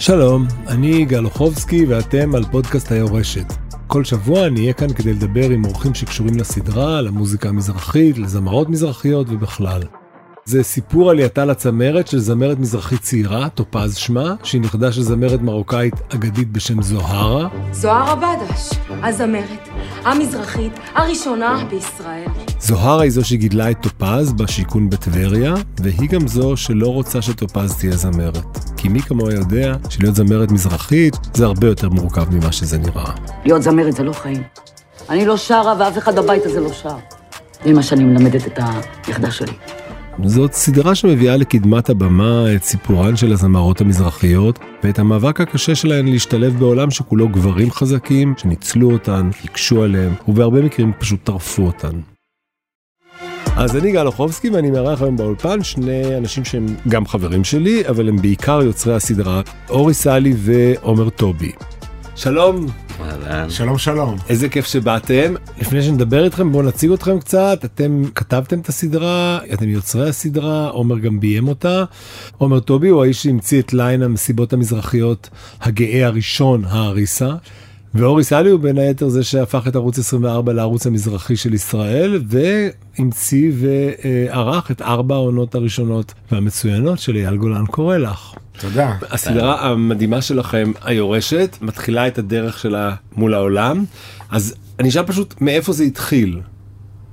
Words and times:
שלום, 0.00 0.46
אני 0.66 0.86
יגאל 0.86 1.24
אוחובסקי 1.24 1.86
ואתם 1.86 2.34
על 2.34 2.44
פודקאסט 2.44 2.92
היורשת. 2.92 3.52
כל 3.86 4.04
שבוע 4.04 4.46
אני 4.46 4.60
אהיה 4.60 4.72
כאן 4.72 4.92
כדי 4.92 5.12
לדבר 5.12 5.50
עם 5.50 5.64
אורחים 5.64 5.94
שקשורים 5.94 6.36
לסדרה, 6.36 7.00
למוזיקה 7.00 7.48
המזרחית, 7.48 8.18
לזמרות 8.18 8.68
מזרחיות 8.68 9.26
ובכלל. 9.30 9.82
זה 10.50 10.62
סיפור 10.62 11.10
עלייתה 11.10 11.44
לצמרת 11.44 12.06
של 12.06 12.18
זמרת 12.18 12.58
מזרחית 12.58 13.00
צעירה, 13.00 13.48
טופז 13.48 13.96
שמה, 13.96 14.34
שהיא 14.42 14.60
נכדה 14.60 14.92
של 14.92 15.02
זמרת 15.02 15.40
מרוקאית 15.40 15.94
אגדית 16.14 16.52
בשם 16.52 16.82
זוהרה. 16.82 17.48
זוהרה 17.72 18.14
בדש, 18.16 18.70
הזמרת 19.02 19.68
המזרחית 20.04 20.72
הראשונה 20.94 21.64
בישראל. 21.70 22.28
זוהרה 22.60 23.02
היא 23.02 23.10
זו 23.10 23.24
שגידלה 23.24 23.70
את 23.70 23.76
טופז 23.80 24.32
בשיכון 24.32 24.90
בטבריה, 24.90 25.54
והיא 25.80 26.08
גם 26.08 26.28
זו 26.28 26.56
שלא 26.56 26.88
רוצה 26.88 27.22
שטופז 27.22 27.78
תהיה 27.78 27.96
זמרת. 27.96 28.58
כי 28.76 28.88
מי 28.88 29.02
כמוה 29.02 29.34
יודע 29.34 29.76
שלהיות 29.88 30.14
זמרת 30.14 30.50
מזרחית 30.50 31.16
זה 31.34 31.44
הרבה 31.44 31.66
יותר 31.66 31.88
מורכב 31.88 32.34
ממה 32.34 32.52
שזה 32.52 32.78
נראה. 32.78 33.12
להיות 33.44 33.62
זמרת 33.62 33.96
זה 33.96 34.02
לא 34.02 34.12
חיים. 34.12 34.42
אני 35.08 35.26
לא 35.26 35.36
שרה 35.36 35.74
ואף 35.78 35.98
אחד 35.98 36.18
בבית 36.18 36.46
הזה 36.46 36.60
לא 36.60 36.72
שר. 36.72 36.96
זה 37.64 37.72
מה 37.72 37.82
שאני 37.82 38.04
מלמדת 38.04 38.46
את 38.46 38.58
הנכדה 38.58 39.30
שלי. 39.30 39.52
זאת 40.24 40.52
סדרה 40.52 40.94
שמביאה 40.94 41.36
לקדמת 41.36 41.90
הבמה 41.90 42.44
את 42.54 42.64
סיפורן 42.64 43.16
של 43.16 43.32
הזמרות 43.32 43.80
המזרחיות 43.80 44.58
ואת 44.84 44.98
המאבק 44.98 45.40
הקשה 45.40 45.74
שלהן 45.74 46.08
להשתלב 46.08 46.58
בעולם 46.58 46.90
שכולו 46.90 47.28
גברים 47.28 47.70
חזקים 47.70 48.34
שניצלו 48.36 48.92
אותן, 48.92 49.30
הקשו 49.44 49.82
עליהן 49.82 50.12
ובהרבה 50.28 50.62
מקרים 50.62 50.92
פשוט 50.98 51.20
טרפו 51.24 51.62
אותן. 51.62 52.00
אז 53.56 53.76
אני 53.76 53.92
גל 53.92 54.06
אוחובסקי 54.06 54.50
ואני 54.50 54.70
מארח 54.70 55.02
היום 55.02 55.16
באולפן 55.16 55.62
שני 55.62 56.16
אנשים 56.16 56.44
שהם 56.44 56.66
גם 56.88 57.06
חברים 57.06 57.44
שלי 57.44 57.88
אבל 57.88 58.08
הם 58.08 58.16
בעיקר 58.16 58.62
יוצרי 58.62 58.94
הסדרה 58.94 59.40
אורי 59.70 59.94
סאלי 59.94 60.34
ועומר 60.36 61.10
טובי. 61.10 61.52
שלום. 62.16 62.66
שלום 63.48 63.78
שלום. 63.78 64.16
איזה 64.28 64.48
כיף 64.48 64.66
שבאתם. 64.66 65.34
לפני 65.60 65.82
שנדבר 65.82 66.24
איתכם 66.24 66.52
בואו 66.52 66.62
נציג 66.62 66.92
אתכם 66.92 67.18
קצת. 67.18 67.64
אתם 67.64 68.02
כתבתם 68.14 68.60
את 68.60 68.68
הסדרה, 68.68 69.38
אתם 69.54 69.68
יוצרי 69.68 70.08
הסדרה, 70.08 70.68
עומר 70.68 70.98
גם 70.98 71.20
ביים 71.20 71.48
אותה. 71.48 71.84
עומר 72.38 72.60
טובי 72.60 72.88
הוא 72.88 73.02
האיש 73.02 73.22
שהמציא 73.22 73.60
את 73.60 73.72
ליין 73.72 74.02
המסיבות 74.02 74.52
המזרחיות 74.52 75.30
הגאה 75.60 76.06
הראשון, 76.06 76.64
האריסה. 76.64 77.34
ואורי 77.94 78.24
סאלי 78.24 78.50
הוא 78.50 78.60
בין 78.60 78.78
היתר 78.78 79.08
זה 79.08 79.22
שהפך 79.22 79.68
את 79.68 79.76
ערוץ 79.76 79.98
24 79.98 80.52
לערוץ 80.52 80.86
המזרחי 80.86 81.36
של 81.36 81.54
ישראל 81.54 82.22
והמציא 82.28 83.52
וערך 83.54 84.70
את 84.70 84.82
ארבע 84.82 85.14
העונות 85.14 85.54
הראשונות 85.54 86.14
והמצוינות 86.32 86.98
של 86.98 87.16
אייל 87.16 87.36
גולן 87.36 87.66
קורא 87.66 87.96
לך. 87.96 88.34
תודה. 88.60 88.96
הסדרה 89.10 89.70
המדהימה 89.70 90.22
שלכם 90.22 90.72
היורשת 90.82 91.56
מתחילה 91.60 92.06
את 92.06 92.18
הדרך 92.18 92.58
שלה 92.58 92.94
מול 93.16 93.34
העולם 93.34 93.84
אז 94.30 94.54
אני 94.78 94.88
אשאל 94.88 95.02
פשוט 95.02 95.40
מאיפה 95.40 95.72
זה 95.72 95.84
התחיל. 95.84 96.40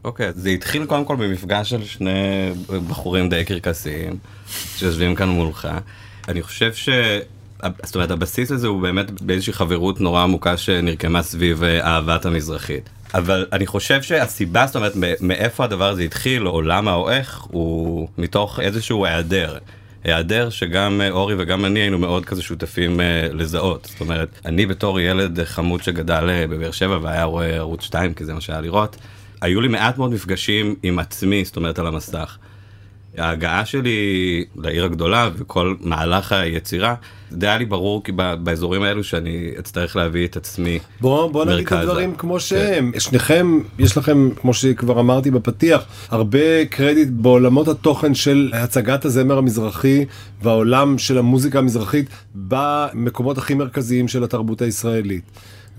אוקיי, 0.03 0.29
okay, 0.29 0.31
זה 0.35 0.49
התחיל 0.49 0.85
קודם 0.85 1.05
כל 1.05 1.15
במפגש 1.15 1.69
של 1.69 1.83
שני 1.83 2.09
בחורים 2.87 3.29
די 3.29 3.45
קרקסיים 3.45 4.17
שיושבים 4.77 5.15
כאן 5.15 5.29
מולך. 5.29 5.67
אני 6.27 6.41
חושב 6.43 6.73
ש... 6.73 6.89
זאת 7.83 7.95
אומרת 7.95 8.11
הבסיס 8.11 8.51
הזה 8.51 8.67
הוא 8.67 8.81
באמת 8.81 9.21
באיזושהי 9.21 9.53
חברות 9.53 10.01
נורא 10.01 10.23
עמוקה 10.23 10.57
שנרקמה 10.57 11.23
סביב 11.23 11.63
אה, 11.63 11.87
אהבת 11.87 12.25
המזרחית. 12.25 12.89
אבל 13.13 13.45
אני 13.51 13.65
חושב 13.65 14.01
שהסיבה, 14.01 14.67
זאת 14.67 14.75
אומרת, 14.75 14.93
מאיפה 15.21 15.63
הדבר 15.63 15.89
הזה 15.89 16.01
התחיל, 16.01 16.47
או 16.47 16.61
למה 16.61 16.93
או 16.93 17.09
איך, 17.09 17.41
הוא 17.41 18.07
מתוך 18.17 18.59
איזשהו 18.59 19.05
היעדר. 19.05 19.57
היעדר 20.03 20.49
שגם 20.49 21.01
אה, 21.01 21.09
אורי 21.09 21.35
וגם 21.37 21.65
אני 21.65 21.79
היינו 21.79 21.97
מאוד 21.97 22.25
כזה 22.25 22.41
שותפים 22.41 22.99
uh, 22.99 23.33
לזהות. 23.33 23.87
זאת 23.91 24.01
אומרת, 24.01 24.29
אני 24.45 24.65
בתור 24.65 24.99
ילד 24.99 25.43
חמוד 25.43 25.83
שגדל 25.83 26.29
uh, 26.29 26.51
בבאר 26.51 26.71
שבע 26.71 26.99
והיה 27.01 27.23
רואה 27.23 27.55
ערוץ 27.55 27.83
2, 27.83 28.13
כי 28.13 28.25
זה 28.25 28.33
מה 28.33 28.41
שהיה 28.41 28.61
לראות, 28.61 28.97
היו 29.41 29.61
לי 29.61 29.67
מעט 29.67 29.97
מאוד 29.97 30.11
מפגשים 30.11 30.75
עם 30.83 30.99
עצמי, 30.99 31.45
זאת 31.45 31.55
אומרת, 31.55 31.79
על 31.79 31.87
המסך. 31.87 32.37
ההגעה 33.17 33.65
שלי 33.65 34.43
לעיר 34.55 34.85
הגדולה 34.85 35.29
וכל 35.37 35.75
מהלך 35.81 36.31
היצירה, 36.31 36.95
זה 37.29 37.45
היה 37.45 37.57
לי 37.57 37.65
ברור 37.65 38.03
כי 38.03 38.11
באזורים 38.43 38.83
האלו 38.83 39.03
שאני 39.03 39.51
אצטרך 39.59 39.95
להביא 39.95 40.27
את 40.27 40.37
עצמי 40.37 40.79
בוא, 41.01 41.31
בוא 41.31 41.45
נגיד 41.45 41.67
את 41.67 41.71
הדברים 41.71 42.15
כמו 42.15 42.39
שהם. 42.39 42.91
כן. 42.91 42.99
שניכם, 42.99 43.59
יש 43.79 43.97
לכם, 43.97 44.29
כמו 44.41 44.53
שכבר 44.53 44.99
אמרתי 44.99 45.31
בפתיח, 45.31 45.83
הרבה 46.09 46.65
קרדיט 46.65 47.07
בעולמות 47.11 47.67
התוכן 47.67 48.15
של 48.15 48.51
הצגת 48.53 49.05
הזמר 49.05 49.37
המזרחי 49.37 50.05
והעולם 50.41 50.97
של 50.97 51.17
המוזיקה 51.17 51.59
המזרחית 51.59 52.09
במקומות 52.35 53.37
הכי 53.37 53.53
מרכזיים 53.53 54.07
של 54.07 54.23
התרבות 54.23 54.61
הישראלית. 54.61 55.23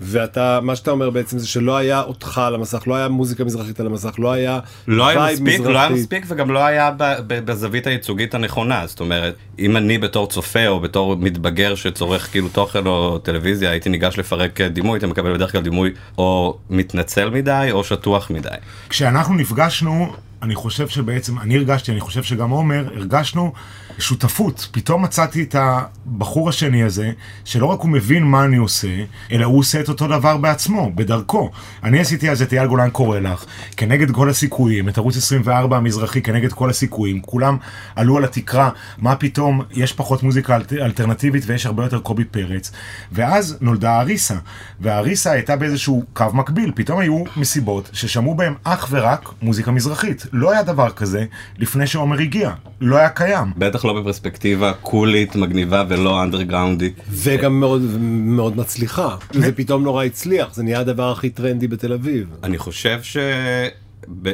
ואתה 0.01 0.59
מה 0.61 0.75
שאתה 0.75 0.91
אומר 0.91 1.09
בעצם 1.09 1.39
זה 1.39 1.47
שלא 1.47 1.77
היה 1.77 2.01
אותך 2.01 2.37
על 2.37 2.55
המסך 2.55 2.87
לא 2.87 2.95
היה 2.95 3.07
מוזיקה 3.07 3.43
מזרחית 3.43 3.79
על 3.79 3.85
המסך 3.85 4.13
לא 4.17 4.31
היה 4.31 4.59
לא 4.87 5.07
היה 5.07 5.25
מספיק 5.31 5.47
מזרחית. 5.47 5.73
לא 5.73 5.79
היה 5.79 5.89
מספיק 5.89 6.25
וגם 6.27 6.51
לא 6.51 6.65
היה 6.65 6.91
בזווית 7.27 7.87
הייצוגית 7.87 8.33
הנכונה 8.33 8.87
זאת 8.87 8.99
אומרת 8.99 9.35
אם 9.59 9.77
אני 9.77 9.97
בתור 9.97 10.27
צופה 10.27 10.67
או 10.67 10.79
בתור 10.79 11.15
מתבגר 11.15 11.75
שצורך 11.75 12.31
כאילו 12.31 12.49
תוכן 12.49 12.87
או 12.87 13.19
טלוויזיה 13.19 13.71
הייתי 13.71 13.89
ניגש 13.89 14.19
לפרק 14.19 14.61
דימוי 14.61 14.93
הייתי 14.93 15.05
מקבל 15.05 15.33
בדרך 15.33 15.51
כלל 15.51 15.61
דימוי 15.61 15.91
או 16.17 16.57
מתנצל 16.69 17.29
מדי 17.29 17.67
או 17.71 17.83
שטוח 17.83 18.31
מדי. 18.31 18.49
כשאנחנו 18.89 19.35
נפגשנו 19.35 20.13
אני 20.41 20.55
חושב 20.55 20.87
שבעצם 20.87 21.39
אני 21.39 21.57
הרגשתי 21.57 21.91
אני 21.91 21.99
חושב 21.99 22.23
שגם 22.23 22.49
עומר 22.49 22.89
הרגשנו. 22.95 23.53
שותפות. 23.99 24.67
פתאום 24.71 25.03
מצאתי 25.03 25.43
את 25.43 25.55
הבחור 25.59 26.49
השני 26.49 26.83
הזה, 26.83 27.11
שלא 27.45 27.65
רק 27.65 27.79
הוא 27.79 27.89
מבין 27.89 28.23
מה 28.23 28.45
אני 28.45 28.57
עושה, 28.57 28.87
אלא 29.31 29.45
הוא 29.45 29.59
עושה 29.59 29.79
את 29.79 29.89
אותו 29.89 30.07
דבר 30.07 30.37
בעצמו, 30.37 30.91
בדרכו. 30.95 31.51
אני 31.83 31.99
עשיתי 31.99 32.29
אז 32.31 32.41
את 32.41 32.53
אייל 32.53 32.67
גולן 32.67 32.89
קורא 32.89 33.19
לך, 33.19 33.45
כנגד 33.77 34.11
כל 34.11 34.29
הסיכויים, 34.29 34.89
את 34.89 34.97
ערוץ 34.97 35.17
24 35.17 35.77
המזרחי 35.77 36.21
כנגד 36.21 36.53
כל 36.53 36.69
הסיכויים, 36.69 37.21
כולם 37.21 37.57
עלו 37.95 38.17
על 38.17 38.23
התקרה, 38.23 38.69
מה 38.97 39.15
פתאום, 39.15 39.61
יש 39.71 39.93
פחות 39.93 40.23
מוזיקה 40.23 40.55
אלטר, 40.55 40.85
אלטרנטיבית 40.85 41.43
ויש 41.47 41.65
הרבה 41.65 41.83
יותר 41.83 41.99
קובי 41.99 42.25
פרץ. 42.25 42.71
ואז 43.11 43.57
נולדה 43.61 43.91
האריסה, 43.91 44.35
והאריסה 44.79 45.31
הייתה 45.31 45.55
באיזשהו 45.55 46.03
קו 46.13 46.25
מקביל, 46.33 46.71
פתאום 46.75 46.99
היו 46.99 47.23
מסיבות 47.37 47.89
ששמעו 47.93 48.35
בהם 48.35 48.53
אך 48.63 48.87
ורק 48.91 49.29
מוזיקה 49.41 49.71
מזרחית. 49.71 50.25
לא 50.33 50.51
היה 50.51 50.63
דבר 50.63 50.89
כזה 50.89 51.25
לפני 51.57 51.87
שעומר 51.87 52.19
הגיע, 52.19 52.51
לא 52.81 52.97
היה 52.97 53.09
קיים. 53.09 53.53
בטח 53.57 53.85
לא 53.85 54.01
בפרספקטיבה 54.01 54.73
קולית, 54.73 55.35
מגניבה 55.35 55.83
ולא 55.89 56.23
אנדרגראונדית. 56.23 56.99
וגם 57.09 57.59
מאוד 57.59 57.81
מאוד 58.09 58.57
מצליחה. 58.57 59.15
זה 59.33 59.51
פתאום 59.51 59.83
נורא 59.83 60.03
הצליח, 60.05 60.53
זה 60.53 60.63
נהיה 60.63 60.79
הדבר 60.79 61.11
הכי 61.11 61.29
טרנדי 61.29 61.67
בתל 61.67 61.93
אביב. 61.93 62.27
אני 62.43 62.57
חושב 62.57 62.99
ש... 63.01 63.17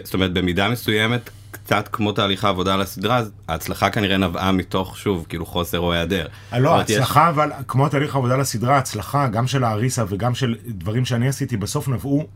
זאת 0.03 0.13
אומרת, 0.13 0.33
במידה 0.33 0.69
מסוימת 0.69 1.29
קצת 1.65 1.89
כמו 1.91 2.11
תהליך 2.11 2.43
העבודה 2.43 2.73
על 2.73 2.81
הסדרה, 2.81 3.21
ההצלחה 3.47 3.89
כנראה 3.89 4.17
נבעה 4.17 4.51
מתוך, 4.51 4.97
שוב, 4.97 5.25
כאילו 5.29 5.45
חוסר 5.45 5.79
או 5.79 5.93
היעדר. 5.93 6.27
לא, 6.57 6.75
ההצלחה, 6.75 7.21
יש... 7.29 7.35
אבל 7.35 7.51
כמו 7.67 7.89
תהליך 7.89 8.15
העבודה 8.15 8.33
על 8.33 8.41
הסדרה, 8.41 8.75
ההצלחה 8.75 9.27
גם 9.27 9.47
של 9.47 9.63
האריסה 9.63 10.03
וגם 10.09 10.35
של 10.35 10.55
דברים 10.67 11.05
שאני 11.05 11.27
עשיתי, 11.27 11.57
בסוף 11.57 11.87
נבעו 11.87 12.27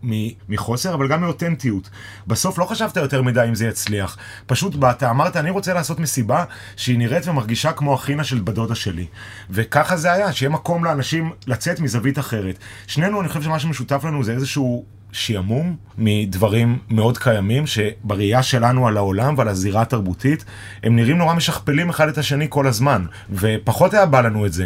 מחוסר, 0.49 0.93
אבל 0.93 1.07
גם 1.07 1.21
מאותנטיות. 1.21 1.89
בסוף 2.27 2.57
לא 2.57 2.65
חשבת 2.65 2.97
יותר 2.97 3.21
מדי 3.21 3.45
אם 3.49 3.55
זה 3.55 3.67
יצליח. 3.67 4.17
פשוט 4.45 4.75
באת, 4.75 5.03
אמרת, 5.03 5.37
אני 5.37 5.49
רוצה 5.49 5.73
לעשות 5.73 5.99
מסיבה 5.99 6.43
שהיא 6.75 6.97
נראית 6.97 7.27
ומרגישה 7.27 7.71
כמו 7.71 7.95
אחינה 7.95 8.23
של 8.23 8.41
בדודה 8.43 8.75
שלי. 8.75 9.05
וככה 9.49 9.97
זה 9.97 10.11
היה, 10.11 10.33
שיהיה 10.33 10.49
מקום 10.49 10.85
לאנשים 10.85 11.31
לצאת 11.47 11.79
מזווית 11.79 12.19
אחרת. 12.19 12.57
שנינו, 12.87 13.21
אני 13.21 13.27
חושב 13.27 13.41
שמה 13.41 13.59
שמשותף 13.59 14.03
לנו 14.03 14.23
זה 14.23 14.31
איזשהו 14.31 14.85
שעמום 15.11 15.75
מדברים 15.97 16.77
מאוד 16.89 17.17
קיימים 17.17 17.67
שבראייה 17.67 18.43
שלנו 18.43 18.87
על 18.87 18.97
העולם 18.97 19.33
ועל 19.37 19.47
הזירה 19.47 19.81
התרבותית 19.81 20.45
הם 20.83 20.95
נראים 20.95 21.17
נורא 21.17 21.33
משכפלים 21.33 21.89
אחד 21.89 22.07
את 22.07 22.17
השני 22.17 22.45
כל 22.49 22.67
הזמן 22.67 23.05
ופחות 23.31 23.93
היה 23.93 24.05
בא 24.05 24.21
לנו 24.21 24.45
את 24.45 24.53
זה. 24.53 24.65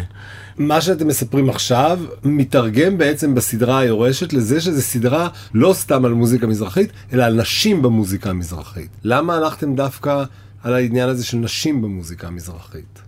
מה 0.58 0.80
שאתם 0.80 1.06
מספרים 1.06 1.50
עכשיו 1.50 2.00
מתרגם 2.24 2.98
בעצם 2.98 3.34
בסדרה 3.34 3.78
היורשת 3.78 4.32
לזה 4.32 4.60
שזה 4.60 4.82
סדרה 4.82 5.28
לא 5.54 5.72
סתם 5.72 6.04
על 6.04 6.12
מוזיקה 6.12 6.46
מזרחית 6.46 6.92
אלא 7.12 7.22
על 7.22 7.34
נשים 7.34 7.82
במוזיקה 7.82 8.30
המזרחית. 8.30 8.88
למה 9.04 9.36
הלכתם 9.36 9.74
דווקא 9.74 10.24
על 10.62 10.74
העניין 10.74 11.08
הזה 11.08 11.24
של 11.24 11.36
נשים 11.36 11.82
במוזיקה 11.82 12.26
המזרחית? 12.26 13.02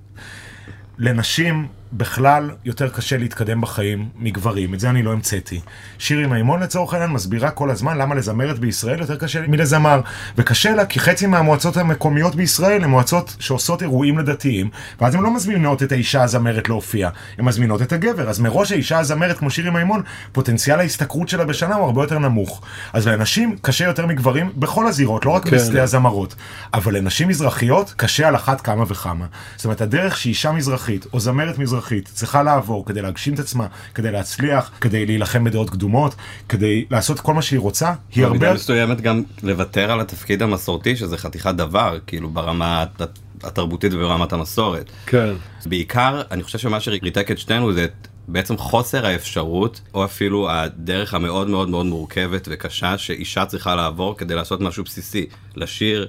לנשים 0.98 1.66
בכלל 1.92 2.50
יותר 2.64 2.88
קשה 2.88 3.16
להתקדם 3.16 3.60
בחיים 3.60 4.08
מגברים, 4.16 4.74
את 4.74 4.80
זה 4.80 4.90
אני 4.90 5.02
לא 5.02 5.12
המצאתי. 5.12 5.60
שירי 5.98 6.26
מימון 6.26 6.60
לצורך 6.60 6.94
העניין 6.94 7.10
מסבירה 7.10 7.50
כל 7.50 7.70
הזמן 7.70 7.98
למה 7.98 8.14
לזמרת 8.14 8.58
בישראל 8.58 9.00
יותר 9.00 9.16
קשה 9.16 9.40
מלזמר. 9.48 10.00
וקשה 10.38 10.74
לה 10.74 10.86
כי 10.86 11.00
חצי 11.00 11.26
מהמועצות 11.26 11.76
המקומיות 11.76 12.34
בישראל 12.34 12.84
הן 12.84 12.90
מועצות 12.90 13.36
שעושות 13.38 13.82
אירועים 13.82 14.18
לדתיים, 14.18 14.70
ואז 15.00 15.14
הן 15.14 15.22
לא 15.22 15.34
מזמינות 15.34 15.82
את 15.82 15.92
האישה 15.92 16.22
הזמרת 16.22 16.68
להופיע, 16.68 17.10
הן 17.38 17.44
מזמינות 17.44 17.82
את 17.82 17.92
הגבר. 17.92 18.28
אז 18.28 18.40
מראש 18.40 18.72
האישה 18.72 18.98
הזמרת 18.98 19.38
כמו 19.38 19.50
שירי 19.50 19.70
מימון, 19.70 20.02
פוטנציאל 20.32 20.80
ההשתכרות 20.80 21.28
שלה 21.28 21.44
בשנה 21.44 21.74
הוא 21.74 21.84
הרבה 21.84 22.02
יותר 22.02 22.18
נמוך. 22.18 22.62
אז 22.92 23.08
לנשים 23.08 23.56
קשה 23.62 23.84
יותר 23.84 24.06
מגברים 24.06 24.52
בכל 24.56 24.86
הזירות, 24.86 25.26
לא 25.26 25.30
רק 25.30 25.44
כן. 25.44 25.50
בשדה 25.50 25.82
הזמרות. 25.82 26.34
אבל 26.74 26.96
לנשים 26.96 27.28
מזרחיות 27.28 27.94
קשה 27.96 28.28
על 28.28 28.36
אחת 28.36 28.60
כמה 28.60 28.84
וכמה. 28.88 29.26
זאת 29.56 29.64
אומרת, 29.64 29.80
הדרך 29.80 30.16
שאישה 30.16 30.52
מזרחית 30.52 31.06
או 31.12 31.20
זמרת 31.20 31.58
מזרחית 31.58 31.75
מזרחית 31.76 32.10
צריכה 32.14 32.42
לעבור 32.42 32.86
כדי 32.86 33.02
להגשים 33.02 33.34
את 33.34 33.38
עצמה, 33.38 33.66
כדי 33.94 34.12
להצליח, 34.12 34.70
כדי 34.80 35.06
להילחם 35.06 35.44
בדעות 35.44 35.70
קדומות, 35.70 36.14
כדי 36.48 36.84
לעשות 36.90 37.20
כל 37.20 37.34
מה 37.34 37.42
שהיא 37.42 37.60
רוצה, 37.60 37.92
היא 38.14 38.24
הרבה... 38.24 38.38
במידה 38.38 38.54
מסוימת 38.54 39.00
גם 39.00 39.22
לוותר 39.42 39.90
על 39.92 40.00
התפקיד 40.00 40.42
המסורתי 40.42 40.96
שזה 40.96 41.16
חתיכת 41.16 41.54
דבר 41.54 41.98
כאילו 42.06 42.30
ברמה 42.30 42.82
הת- 42.82 43.18
התרבותית 43.44 43.94
וברמת 43.94 44.32
המסורת. 44.32 44.90
כן. 45.06 45.34
בעיקר 45.66 46.22
אני 46.30 46.42
חושב 46.42 46.58
שמה 46.58 46.80
שריתק 46.80 47.30
את 47.30 47.38
שנינו 47.38 47.72
זה 47.72 47.86
בעצם 48.28 48.56
חוסר 48.56 49.06
האפשרות 49.06 49.80
או 49.94 50.04
אפילו 50.04 50.50
הדרך 50.50 51.14
המאוד 51.14 51.48
מאוד 51.48 51.68
מאוד 51.68 51.86
מורכבת 51.86 52.48
וקשה 52.50 52.98
שאישה 52.98 53.46
צריכה 53.46 53.74
לעבור 53.74 54.16
כדי 54.16 54.34
לעשות 54.34 54.60
משהו 54.60 54.84
בסיסי 54.84 55.26
לשיר. 55.56 56.08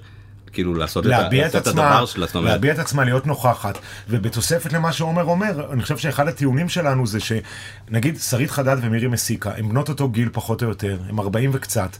כאילו 0.58 0.74
לעשות 0.74 1.06
את, 1.06 1.10
להביע 1.10 1.48
את 1.48 1.56
עצמה, 1.56 2.02
שלה, 2.06 2.26
זאת 2.26 2.36
אומרת, 2.36 2.52
להביע 2.52 2.74
את 2.74 2.80
עצמה, 2.80 3.04
להיות 3.04 3.28
נוכחת, 3.28 3.78
ובתוספת 4.10 4.74
למה 4.74 4.92
שעומר 4.92 5.24
אומר, 5.24 5.74
אני 5.74 5.82
חושב 5.82 5.98
שאחד 5.98 6.28
הטיעונים 6.28 6.70
שלנו 6.70 7.08
זה 7.08 7.20
שנגיד 7.20 8.18
שרית 8.20 8.52
חדד 8.52 8.78
ומירי 8.82 9.08
מסיקה, 9.08 9.52
הן 9.58 9.70
בנות 9.70 9.90
אותו 9.90 10.10
גיל 10.10 10.30
פחות 10.34 10.64
או 10.64 10.68
יותר, 10.68 10.98
הן 11.10 11.20
40 11.20 11.50
וקצת. 11.54 11.98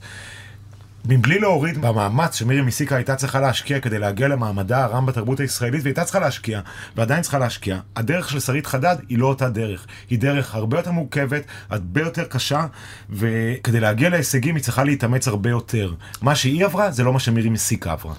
מבלי 1.06 1.40
להוריד 1.40 1.82
במאמץ 1.82 2.36
שמירי 2.36 2.62
מסיקה 2.62 2.96
הייתה 2.96 3.16
צריכה 3.16 3.40
להשקיע 3.40 3.80
כדי 3.80 4.00
להגיע 4.00 4.28
למעמדה 4.28 4.84
הרם 4.84 5.06
בתרבות 5.06 5.40
הישראלית, 5.40 5.84
והייתה 5.84 6.04
צריכה 6.04 6.20
להשקיע, 6.20 6.62
ועדיין 6.96 7.22
צריכה 7.22 7.40
להשקיע. 7.40 7.80
הדרך 7.96 8.30
של 8.30 8.40
שרית 8.40 8.68
חדד 8.68 8.96
היא 9.10 9.18
לא 9.18 9.28
אותה 9.28 9.50
דרך. 9.50 9.86
היא 10.10 10.20
דרך 10.20 10.56
הרבה 10.56 10.78
יותר 10.78 10.92
מורכבת, 10.92 11.44
הרבה 11.70 12.02
יותר 12.02 12.24
קשה, 12.24 12.66
וכדי 13.10 13.80
להגיע 13.80 14.10
להישגים 14.10 14.56
היא 14.56 14.64
צריכה 14.64 14.84
להתאמץ 14.84 15.28
הרבה 15.28 15.50
יותר. 15.50 15.94
מה 16.22 16.36
שהיא 16.36 16.66
עברה 16.66 16.92
זה 16.92 17.04
לא 17.04 17.14
מה 17.14 17.20
שמירי 17.20 17.50
מסיקה 17.50 17.92
עברה. 17.92 18.14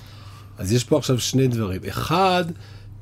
אז 0.58 0.72
יש 0.72 0.84
פה 0.84 0.98
עכשיו 0.98 1.18
שני 1.18 1.48
דברים. 1.48 1.80
אחד, 1.88 2.44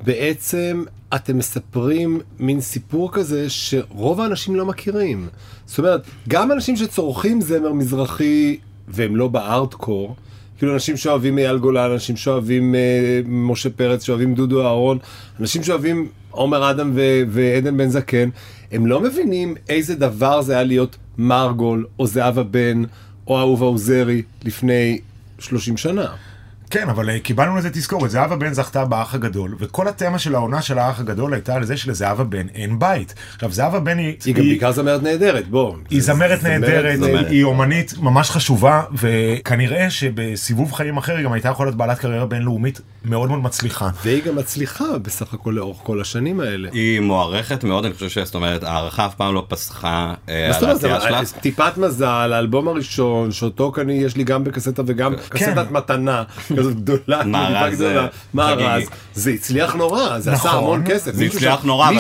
בעצם 0.05 0.85
אתם 1.15 1.39
מספרים 1.39 2.21
מין 2.39 2.61
סיפור 2.61 3.13
כזה 3.13 3.51
שרוב 3.51 4.21
האנשים 4.21 4.57
לא 4.57 4.67
מכירים. 4.67 5.29
זאת 5.67 5.79
אומרת, 5.79 6.01
גם 6.29 6.53
אנשים 6.53 6.77
שצורכים 6.77 7.41
זמר 7.41 7.73
מזרחי 7.73 8.57
והם 8.89 9.17
לא 9.17 9.29
בארטקור, 9.29 10.17
כאילו 10.59 10.75
אנשים 10.75 10.97
שאוהבים 10.97 11.39
אייל 11.39 11.59
גולן, 11.59 11.91
אנשים 11.91 12.17
שאוהבים 12.17 12.75
אה, 12.75 13.21
משה 13.27 13.71
פרץ, 13.71 14.05
שאוהבים 14.05 14.35
דודו 14.35 14.63
אהרון, 14.63 14.99
אנשים 15.41 15.63
שאוהבים 15.63 16.09
עומר 16.31 16.71
אדם 16.71 16.93
ו- 16.95 17.23
ועדן 17.29 17.77
בן 17.77 17.89
זקן, 17.89 18.29
הם 18.73 18.87
לא 18.87 19.01
מבינים 19.01 19.55
איזה 19.69 19.95
דבר 19.95 20.43
זה 20.43 20.53
היה 20.53 20.63
להיות 20.63 20.97
מרגול, 21.19 21.87
או 21.99 22.07
זהבה 22.07 22.43
בן, 22.43 22.83
או 23.27 23.39
אהובה 23.39 23.67
עוזרי 23.67 24.23
לפני 24.45 24.99
30 25.39 25.77
שנה. 25.77 26.07
כן, 26.71 26.89
אבל 26.89 27.11
אה, 27.11 27.19
קיבלנו 27.19 27.57
לזה 27.57 27.71
תזכורת. 27.71 28.11
זהבה 28.11 28.37
בן 28.37 28.53
זכתה 28.53 28.85
באח 28.85 29.15
הגדול, 29.15 29.55
וכל 29.59 29.89
התמה 29.89 30.19
של 30.19 30.35
העונה 30.35 30.63
של 30.63 30.79
האח 30.79 31.01
הגדול 31.01 31.35
הייתה 31.35 31.55
על 31.55 31.65
זה 31.65 31.77
שלזהבה 31.77 32.25
בן 32.25 32.47
אין 32.55 32.79
בית. 32.79 33.15
עכשיו, 33.35 33.53
זהבה 33.53 33.81
בן 33.81 33.99
היא... 33.99 34.17
היא 34.25 34.35
גם 34.35 34.43
בעיקר 34.43 34.73
זמרת 34.73 35.03
נהדרת, 35.03 35.49
בוא. 35.49 35.77
היא 35.91 36.03
זמרת 36.03 36.43
נהדרת. 36.43 36.99
היא 37.29 37.45
אומנית 37.45 37.95
ממש 37.99 38.31
חשובה, 38.31 38.83
וכנראה 38.93 39.91
שבסיבוב 39.91 40.73
חיים 40.73 40.97
אחר 40.97 41.17
היא 41.17 41.25
גם 41.25 41.33
הייתה 41.33 41.49
יכולה 41.49 41.67
להיות 41.67 41.79
בעלת 41.79 41.99
קריירה 41.99 42.27
בינלאומית 42.27 42.81
מאוד 43.05 43.29
מאוד 43.29 43.41
מצליחה. 43.41 43.89
והיא 44.05 44.23
גם 44.25 44.37
מצליחה 44.37 44.99
בסך 45.03 45.35
הכל 45.35 45.51
לאורך 45.51 45.79
כל 45.83 46.01
השנים 46.01 46.41
האלה. 46.41 46.69
היא 46.73 47.01
מוערכת 47.01 47.65
מאוד 47.65 47.85
אני 47.85 47.95
חושב 47.95 48.09
שזאת 48.09 48.35
אומרת 48.35 48.63
הערכה 48.63 49.07
אף 49.07 49.15
פעם 49.15 49.35
לא 49.35 49.45
פסחה 49.49 50.15
אה, 50.29 50.57
על 50.59 50.65
העשייה 50.65 50.97
אבל 50.97 51.25
שלה. 51.25 51.41
טיפת 51.41 51.77
מזל, 51.77 52.33
האלבום 52.33 52.69
הראשון, 52.69 53.33
שאותו 53.33 53.73
כאן 53.73 53.91
יש 53.91 54.17
לי 54.17 54.25
גם 54.25 54.45
בקסטה 54.45 54.83
וגם 54.87 55.15
קסטת 55.29 55.71
מתנה, 55.71 56.23
כזאת 56.59 56.77
גדולה, 56.81 57.19
מגניבה 57.25 57.71
גדולה, 57.71 58.07
מארז, 58.35 58.59
חגיגי. 58.83 58.87
זה 59.15 59.31
הצליח 59.31 59.75
נורא, 59.75 60.19
זה 60.19 60.33
עשה 60.33 60.49
נכון. 60.49 60.59
המון 60.59 60.83
כסף. 60.87 61.15
זה 61.15 61.25
הצליח 61.25 61.65
נורא 61.65 61.89
אבל 61.89 61.99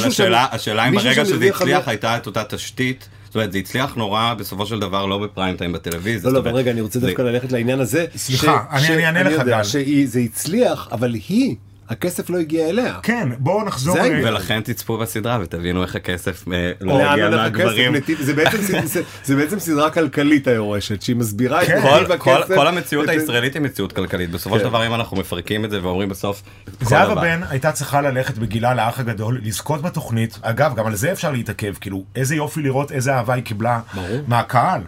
השאלה 0.52 0.88
אם 0.88 0.94
ברגע 0.94 1.24
שזה 1.24 1.44
הצליח 1.46 1.88
הייתה 1.88 2.16
את 2.16 2.26
אותה 2.26 2.44
תשתית. 2.44 3.08
זאת 3.26 3.34
אומרת 3.34 3.52
זה 3.52 3.58
הצליח 3.58 3.94
נורא 3.94 4.34
בסופו 4.38 4.66
של 4.66 4.78
דבר 4.80 5.06
לא 5.06 5.18
בפריים 5.18 5.56
טיים 5.56 5.72
בטלוויזיה. 5.72 6.30
לא, 6.30 6.34
לא, 6.34 6.38
אבל 6.40 6.50
רגע, 6.50 6.70
אני 6.70 6.80
רוצה 6.80 7.00
דווקא 7.00 7.22
ללכת 7.22 7.52
לעניין 7.52 7.80
הזה. 7.80 8.04
סליחה, 8.16 8.64
אני- 8.70 8.88
אני 8.88 9.06
אענה 9.06 9.22
לך, 9.22 9.42
גל. 9.46 9.62
שזה 9.64 10.18
הצליח, 10.20 10.88
אבל 10.92 11.14
היא, 11.28 11.54
הכסף 11.88 12.30
לא 12.30 12.38
הגיע 12.38 12.68
אליה. 12.68 12.94
כן, 13.02 13.28
בואו 13.38 13.64
נחזור... 13.64 13.94
זה 13.96 14.02
ל-. 14.08 14.26
ולכן 14.28 14.60
תצפו 14.60 14.98
בסדרה 14.98 15.38
ותבינו 15.42 15.82
איך 15.82 15.96
הכסף 15.96 16.44
אה, 16.52 16.72
לא 16.80 17.00
הגיע? 17.10 17.30
מהגברים. 17.30 17.92
זה 18.20 18.34
בעצם 18.34 18.58
זה- 18.84 19.00
זה 19.24 19.36
בעצם 19.36 19.58
סדרה 19.58 19.90
כלכלית 19.90 20.46
היורשת, 20.48 21.02
שהיא 21.02 21.16
מסבירה 21.16 21.62
את 21.62 21.66
כן. 21.66 21.82
כל, 21.82 21.94
נתיב 22.02 22.16
כל, 22.16 22.30
הכסף. 22.42 22.54
כל 22.54 22.66
המציאות 22.66 23.04
את- 23.04 23.08
הישראלית 23.08 23.54
היא 23.54 23.62
מציאות 23.62 23.92
כלכלית 23.92 24.30
בסופו 24.30 24.56
של 24.58 24.62
כן. 24.62 24.68
דבר 24.68 24.86
אם 24.86 24.94
אנחנו 24.94 25.16
מפרקים 25.16 25.64
את 25.64 25.70
זה 25.70 25.82
ואומרים 25.82 26.08
בסוף 26.08 26.42
כל 26.78 26.84
זהבה. 26.84 27.14
בן 27.20 27.40
הייתה 27.50 27.72
צריכה 27.72 28.00
ללכת 28.00 28.38
בגילה 28.38 28.74
לאח 28.74 29.00
הגדול, 29.00 29.40
לזכות 29.42 29.82
בתוכנית. 29.82 30.38
אגב, 30.42 30.74
גם 30.76 30.86
על 30.86 30.94
זה 30.94 31.12
אפשר 31.12 31.30
להתעכב, 31.30 31.74
כאילו, 31.80 32.04
איזה 32.16 32.34
יופי 32.36 32.62
לראות 32.62 32.92
איזה 32.92 33.14
אהבה 33.14 33.34
היא 33.34 33.42
קיבלה 33.42 33.80
מהקהל. 34.28 34.80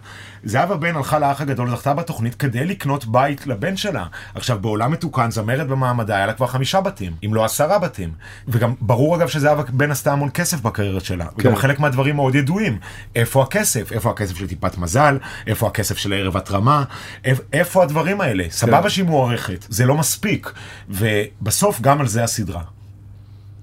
זהבה 0.44 0.76
בן 0.76 0.96
הלכה 0.96 1.19
לאח 1.19 1.40
הגדול, 1.40 1.70
זכתה 1.70 1.94
בתוכנית 1.94 2.35
כדי 2.35 2.64
לקנות 2.67 3.05
בית 3.05 3.46
לבן 3.46 3.76
שלה. 3.76 4.05
עכשיו, 4.35 4.58
בעולם 4.58 4.90
מתוקן, 4.93 5.31
זמרת 5.31 5.67
במעמדה, 5.67 6.17
היה 6.17 6.26
לה 6.26 6.32
כבר 6.32 6.46
חמישה 6.46 6.81
בתים, 6.81 7.12
אם 7.25 7.35
לא 7.35 7.44
עשרה 7.44 7.79
בתים. 7.79 8.11
וגם 8.49 8.75
ברור 8.81 9.17
אגב 9.17 9.29
שזהבה 9.29 9.62
בן 9.69 9.90
עשתה 9.90 10.12
המון 10.12 10.29
כסף 10.35 10.61
בקריירה 10.61 11.00
שלה. 11.00 11.26
וגם 11.38 11.56
חלק 11.56 11.81
מהדברים 11.81 12.17
מאוד 12.17 12.35
ידועים. 12.35 12.79
איפה 13.17 13.43
הכסף? 13.43 13.93
איפה 13.93 14.11
הכסף 14.11 14.37
של 14.37 14.49
טיפת 14.49 14.79
מזל? 14.79 15.19
איפה 15.46 15.67
הכסף 15.67 15.96
של 15.99 16.12
ערב 16.12 16.37
התרמה? 16.37 16.84
איפ- 17.25 17.41
איפה 17.52 17.82
הדברים 17.82 18.20
האלה? 18.20 18.44
סבבה 18.50 18.91
שהיא 18.91 19.05
מוערכת, 19.05 19.67
זה 19.69 19.87
לא 19.87 19.94
מספיק. 19.96 20.52
ובסוף 20.88 21.81
גם 21.81 22.00
על 22.00 22.06
זה 22.08 22.25
הסדרה. 22.25 22.62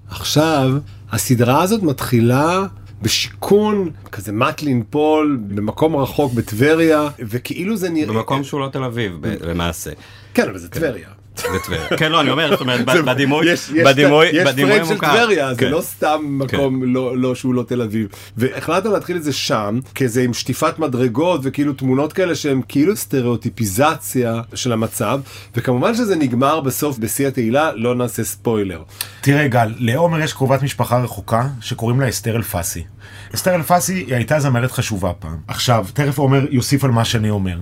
עכשיו, 0.10 0.70
הסדרה 1.12 1.62
הזאת 1.62 1.84
מתחילה 1.84 2.60
בשיכון, 3.06 3.90
כזה 4.12 4.32
מט 4.32 4.62
לנפול, 4.62 5.40
במקום 5.48 5.96
רחוק 5.96 6.34
בטבריה, 6.34 7.10
וכאילו 7.20 7.78
זה 7.78 7.90
נראה... 7.90 8.14
במקום 8.14 8.44
שהוא 8.44 8.60
לא 8.60 8.70
תל 8.70 8.84
אביב 8.84 9.18
ב- 9.22 9.44
למעשה. 9.44 9.92
כן, 10.34 10.50
אבל 10.50 10.58
זה 10.58 10.70
טבריה. 10.70 11.10
בטבריה. 11.56 11.88
כן 12.00 12.12
לא 12.12 12.22
אני 12.22 12.30
אומר 12.30 12.50
זאת 12.50 12.62
אומרת 12.62 12.86
בדימוי 13.06 13.46
יש- 13.52 13.70
יש- 13.74 13.86
בדימוי 13.88 14.28
יש 14.34 14.48
בדימוי 14.48 14.72
פריים 14.72 14.86
של 14.86 14.94
מוכר. 14.94 15.14
טבריה, 15.16 15.54
זה 15.54 15.60
כן. 15.60 15.72
לא 15.72 15.82
סתם 15.82 16.20
מקום 16.24 16.84
לא 16.84 17.18
לא 17.18 17.36
שהוא 17.36 17.54
לא 17.54 17.64
תל 17.64 17.82
אביב. 17.82 18.08
והחלטנו 18.38 18.92
להתחיל 18.92 19.18
את 19.18 19.24
זה 19.24 19.34
שם, 19.34 19.80
כזה 19.96 20.22
עם 20.22 20.34
שטיפת 20.34 20.80
מדרגות 20.80 21.42
וכאילו 21.44 21.74
תמונות 21.74 22.14
כאלה 22.14 22.36
שהם 22.36 22.62
כאילו 22.68 22.96
סטריאוטיפיזציה 22.96 24.42
של 24.54 24.72
המצב, 24.72 25.20
וכמובן 25.56 25.96
שזה 25.96 26.16
נגמר 26.16 26.60
בסוף 26.62 26.98
בשיא 26.98 27.28
התהילה, 27.28 27.72
לא 27.76 27.96
נעשה 27.96 28.24
ספוילר. 28.24 28.82
תראה 29.22 29.48
גל, 29.48 29.74
לעומר 29.78 30.20
יש 30.20 30.34
קרובת 30.34 30.64
משפחה 30.64 30.98
רחוקה 31.00 31.48
שקוראים 31.62 32.02
לה 32.02 32.10
אסתר 32.10 32.36
אלפסי. 32.36 32.84
אסתר 33.36 33.56
אלפסי 33.56 33.94
היא 33.94 34.16
הייתה 34.16 34.40
זמרת 34.40 34.72
חשובה 34.72 35.12
פעם. 35.20 35.38
עכשיו, 35.48 35.86
תכף 35.94 36.18
עומר 36.18 36.46
יוסיף 36.50 36.84
על 36.84 36.92
מה 36.92 37.06
שאני 37.06 37.30
אומר. 37.30 37.58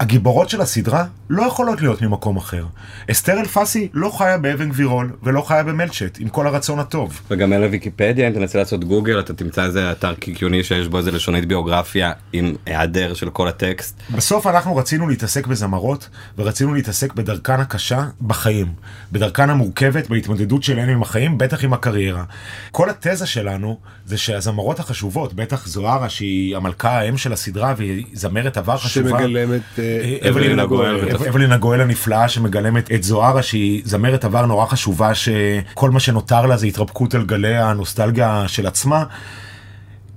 הגיבורות 0.00 0.50
של 0.50 0.60
הסדרה 0.60 1.04
לא 1.30 1.42
יכולות 1.42 1.80
להיות 1.80 2.02
ממקום 2.02 2.36
אחר. 2.36 2.64
אסתר 3.10 3.40
אלפסי 3.40 3.88
לא 3.94 4.10
חיה 4.18 4.38
באבן 4.38 4.68
גבירול 4.68 5.10
ולא 5.22 5.42
חיה 5.42 5.62
במלצ'ט, 5.62 6.18
עם 6.20 6.28
כל 6.28 6.46
הרצון 6.46 6.78
הטוב. 6.78 7.20
וגם 7.30 7.52
אלה 7.52 7.68
ויקיפדיה 7.70 8.28
אם 8.28 8.32
תנסה 8.32 8.58
לעשות 8.58 8.84
גוגל 8.84 9.20
אתה 9.20 9.34
תמצא 9.34 9.64
איזה 9.64 9.92
אתר 9.92 10.14
קיקיוני 10.14 10.64
שיש 10.64 10.88
בו 10.88 10.98
איזה 10.98 11.10
לשונית 11.10 11.44
ביוגרפיה 11.44 12.12
עם 12.32 12.54
היעדר 12.66 13.14
של 13.14 13.30
כל 13.30 13.48
הטקסט. 13.48 14.00
בסוף 14.14 14.46
אנחנו 14.46 14.76
רצינו 14.76 15.08
להתעסק 15.08 15.46
בזמרות, 15.46 16.08
ורצינו 16.38 16.74
להתעסק 16.74 17.14
בדרכן 17.14 17.60
הקשה 17.60 18.04
בחיים. 18.20 18.66
בדרכן 19.12 19.50
המורכבת, 19.50 20.08
בהתמודדות 20.08 20.62
שלהן 20.62 20.88
עם 20.88 21.02
החיים, 21.02 21.38
בטח 21.38 21.64
עם 21.64 21.72
הקריירה. 21.72 22.24
כל 22.70 22.90
התזה 22.90 23.26
שלנו 23.26 23.78
זה 24.06 24.18
שהזמרות 24.18 24.80
החשובות, 24.80 25.34
בטח 25.34 25.66
זוהרה 25.66 26.08
שהיא 26.08 26.56
המלכה 26.56 26.98
האם 26.98 27.16
של 27.16 27.32
הסדרה 27.32 27.74
והיא 27.76 28.04
זמרת 28.12 28.56
עבר 28.56 28.76
חשובה. 28.78 29.10
שמגלמת 29.10 29.62
אה, 29.78 29.89
אבלינה 30.28 30.66
גואל. 30.66 31.08
אב- 31.14 31.22
אבלינה 31.22 31.56
גואל 31.56 31.80
הנפלאה 31.80 32.28
שמגלמת 32.28 32.92
את 32.92 33.02
זוהרה 33.02 33.42
שהיא 33.42 33.82
זמרת 33.84 34.24
עבר 34.24 34.46
נורא 34.46 34.66
חשובה 34.66 35.10
שכל 35.14 35.90
מה 35.90 36.00
שנותר 36.00 36.46
לה 36.46 36.56
זה 36.56 36.66
התרפקות 36.66 37.14
על 37.14 37.24
גלי 37.24 37.56
הנוסטלגיה 37.56 38.44
של 38.46 38.66
עצמה. 38.66 39.04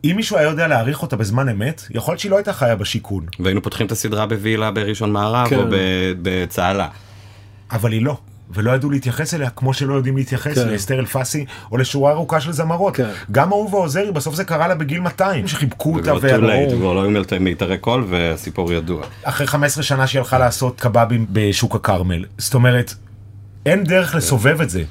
אם 0.03 0.13
מישהו 0.15 0.37
היה 0.37 0.49
יודע 0.49 0.67
להעריך 0.67 1.01
אותה 1.01 1.15
בזמן 1.15 1.49
אמת, 1.49 1.83
יכול 1.89 2.11
להיות 2.11 2.19
שהיא 2.19 2.31
לא 2.31 2.35
הייתה 2.35 2.53
חיה 2.53 2.75
בשיכון. 2.75 3.25
והיינו 3.39 3.61
פותחים 3.61 3.85
את 3.87 3.91
הסדרה 3.91 4.25
בווילה 4.25 4.71
בראשון 4.71 5.11
מערב 5.11 5.47
כן. 5.49 5.55
או 5.59 5.63
בצהלה. 6.21 6.87
אבל 7.71 7.91
היא 7.91 8.01
לא. 8.01 8.17
ולא 8.53 8.71
ידעו 8.71 8.89
להתייחס 8.89 9.33
אליה 9.33 9.49
כמו 9.49 9.73
שלא 9.73 9.93
יודעים 9.93 10.17
להתייחס 10.17 10.57
כן. 10.57 10.67
לאסתר 10.67 10.99
אלפסי 10.99 11.45
או 11.71 11.77
לשורה 11.77 12.11
ארוכה 12.11 12.41
של 12.41 12.51
זמרות. 12.51 12.95
כן. 12.95 13.09
גם 13.31 13.51
אהובה 13.51 13.77
עוזרי 13.77 14.11
בסוף 14.11 14.35
זה 14.35 14.43
קרה 14.43 14.67
לה 14.67 14.75
בגיל 14.75 14.99
200 14.99 15.47
שחיבקו 15.47 15.95
אותה 15.95 16.11
late, 16.11 16.17
והלכו. 16.21 16.75
כבר 16.77 16.93
לא 16.93 17.03
היו 17.03 17.39
מיתרי 17.39 17.77
קול 17.77 18.05
והסיפור 18.09 18.73
ידוע. 18.73 19.03
אחרי 19.23 19.47
15 19.47 19.83
שנה 19.83 20.07
שהיא 20.07 20.19
הלכה 20.19 20.37
לעשות 20.37 20.81
קבבים 20.81 21.25
בשוק 21.29 21.75
הכרמל. 21.75 22.25
זאת 22.37 22.53
אומרת, 22.53 22.93
אין 23.65 23.83
דרך 23.83 24.15
לסובב 24.15 24.61
את 24.61 24.69
זה. 24.69 24.83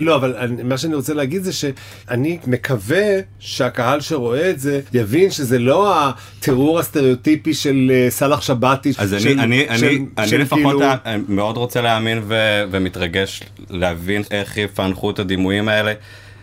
לא, 0.00 0.16
אבל 0.16 0.34
אני- 0.36 0.62
מה 0.62 0.78
שאני 0.78 0.94
רוצה 0.94 1.14
להגיד 1.14 1.42
זה 1.44 1.52
שאני 1.52 2.38
מקווה 2.46 3.04
שהקהל 3.38 4.00
שרואה 4.00 4.50
את 4.50 4.60
זה 4.60 4.80
יבין 4.92 5.30
שזה 5.30 5.58
לא 5.58 5.94
הטרור 5.98 6.78
הסטריאוטיפי 6.78 7.54
של 7.54 7.90
אה, 7.94 8.10
סאלח 8.10 8.40
שבתי. 8.40 8.92
אז 8.98 9.16
של- 9.18 9.28
אני, 9.40 9.68
אני, 9.68 9.78
של- 9.78 9.86
אני, 9.86 10.04
אני 10.18 10.28
של 10.28 10.40
לפחות 10.40 10.60
כאילו- 10.62 10.82
אה, 10.82 11.16
מאוד 11.28 11.56
רוצה 11.56 11.80
להאמין 11.80 12.22
ו, 12.28 12.34
ומתרגש 12.70 13.42
להבין 13.70 14.22
איך 14.30 14.56
יפענחו 14.56 15.10
את 15.10 15.18
הדימויים 15.18 15.68
האלה 15.68 15.92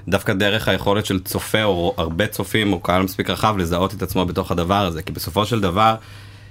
דווקא 0.08 0.34
דרך 0.34 0.68
היכולת 0.68 1.06
של 1.06 1.20
צופה 1.20 1.64
או 1.64 1.94
הרבה 1.98 2.28
צופים 2.28 2.74
או 2.74 2.80
קהל 2.80 3.02
מספיק 3.02 3.30
רחב 3.30 3.58
לזהות 3.58 3.94
את 3.94 4.02
עצמו 4.02 4.26
בתוך 4.26 4.52
הדבר 4.52 4.86
הזה, 4.86 5.02
כי 5.02 5.12
בסופו 5.12 5.46
של 5.46 5.60
דבר, 5.62 5.96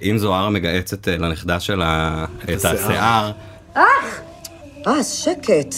אם 0.03 0.17
זוהרה 0.17 0.49
מגהצת 0.49 1.07
אה, 1.07 1.17
לנכדה 1.17 1.59
שלה 1.59 2.25
את 2.53 2.65
השיער, 2.65 3.31
אה, 3.77 3.83
אז 4.85 5.11
שקט. 5.13 5.75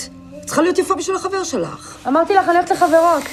צריכה 0.50 0.62
להיות 0.62 0.78
יפה 0.78 0.96
בשביל 0.96 1.16
החבר 1.16 1.44
שלך. 1.44 1.98
אמרתי 2.08 2.34
לך, 2.34 2.50
אני 2.50 2.58
הולכת 2.58 2.72
לחברות. 2.72 3.24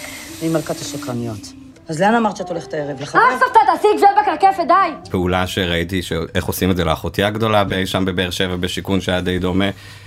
היא 0.41 0.51
מלכת 0.51 0.81
השקרניות. 0.81 1.53
אז 1.89 2.01
לאן 2.01 2.15
אמרת 2.15 2.37
שאת 2.37 2.49
הולכת 2.49 2.75
הערב? 2.75 3.01
לחבר? 3.01 3.21
אה, 3.21 3.39
סבתא, 3.39 3.59
תעשי 3.67 3.89
גזל 3.97 4.07
בקרקפת, 4.23 4.65
די. 4.69 5.11
פעולה 5.11 5.47
שראיתי 5.47 6.01
איך 6.35 6.45
עושים 6.45 6.71
את 6.71 6.77
זה 6.77 6.85
לאחותי 6.85 7.23
הגדולה 7.23 7.65
שם 7.85 8.05
בבאר 8.05 8.31
שבע 8.31 8.57
בשיכון 8.57 9.01
שהיה 9.01 9.21
די 9.21 9.39
דומה, 9.39 9.65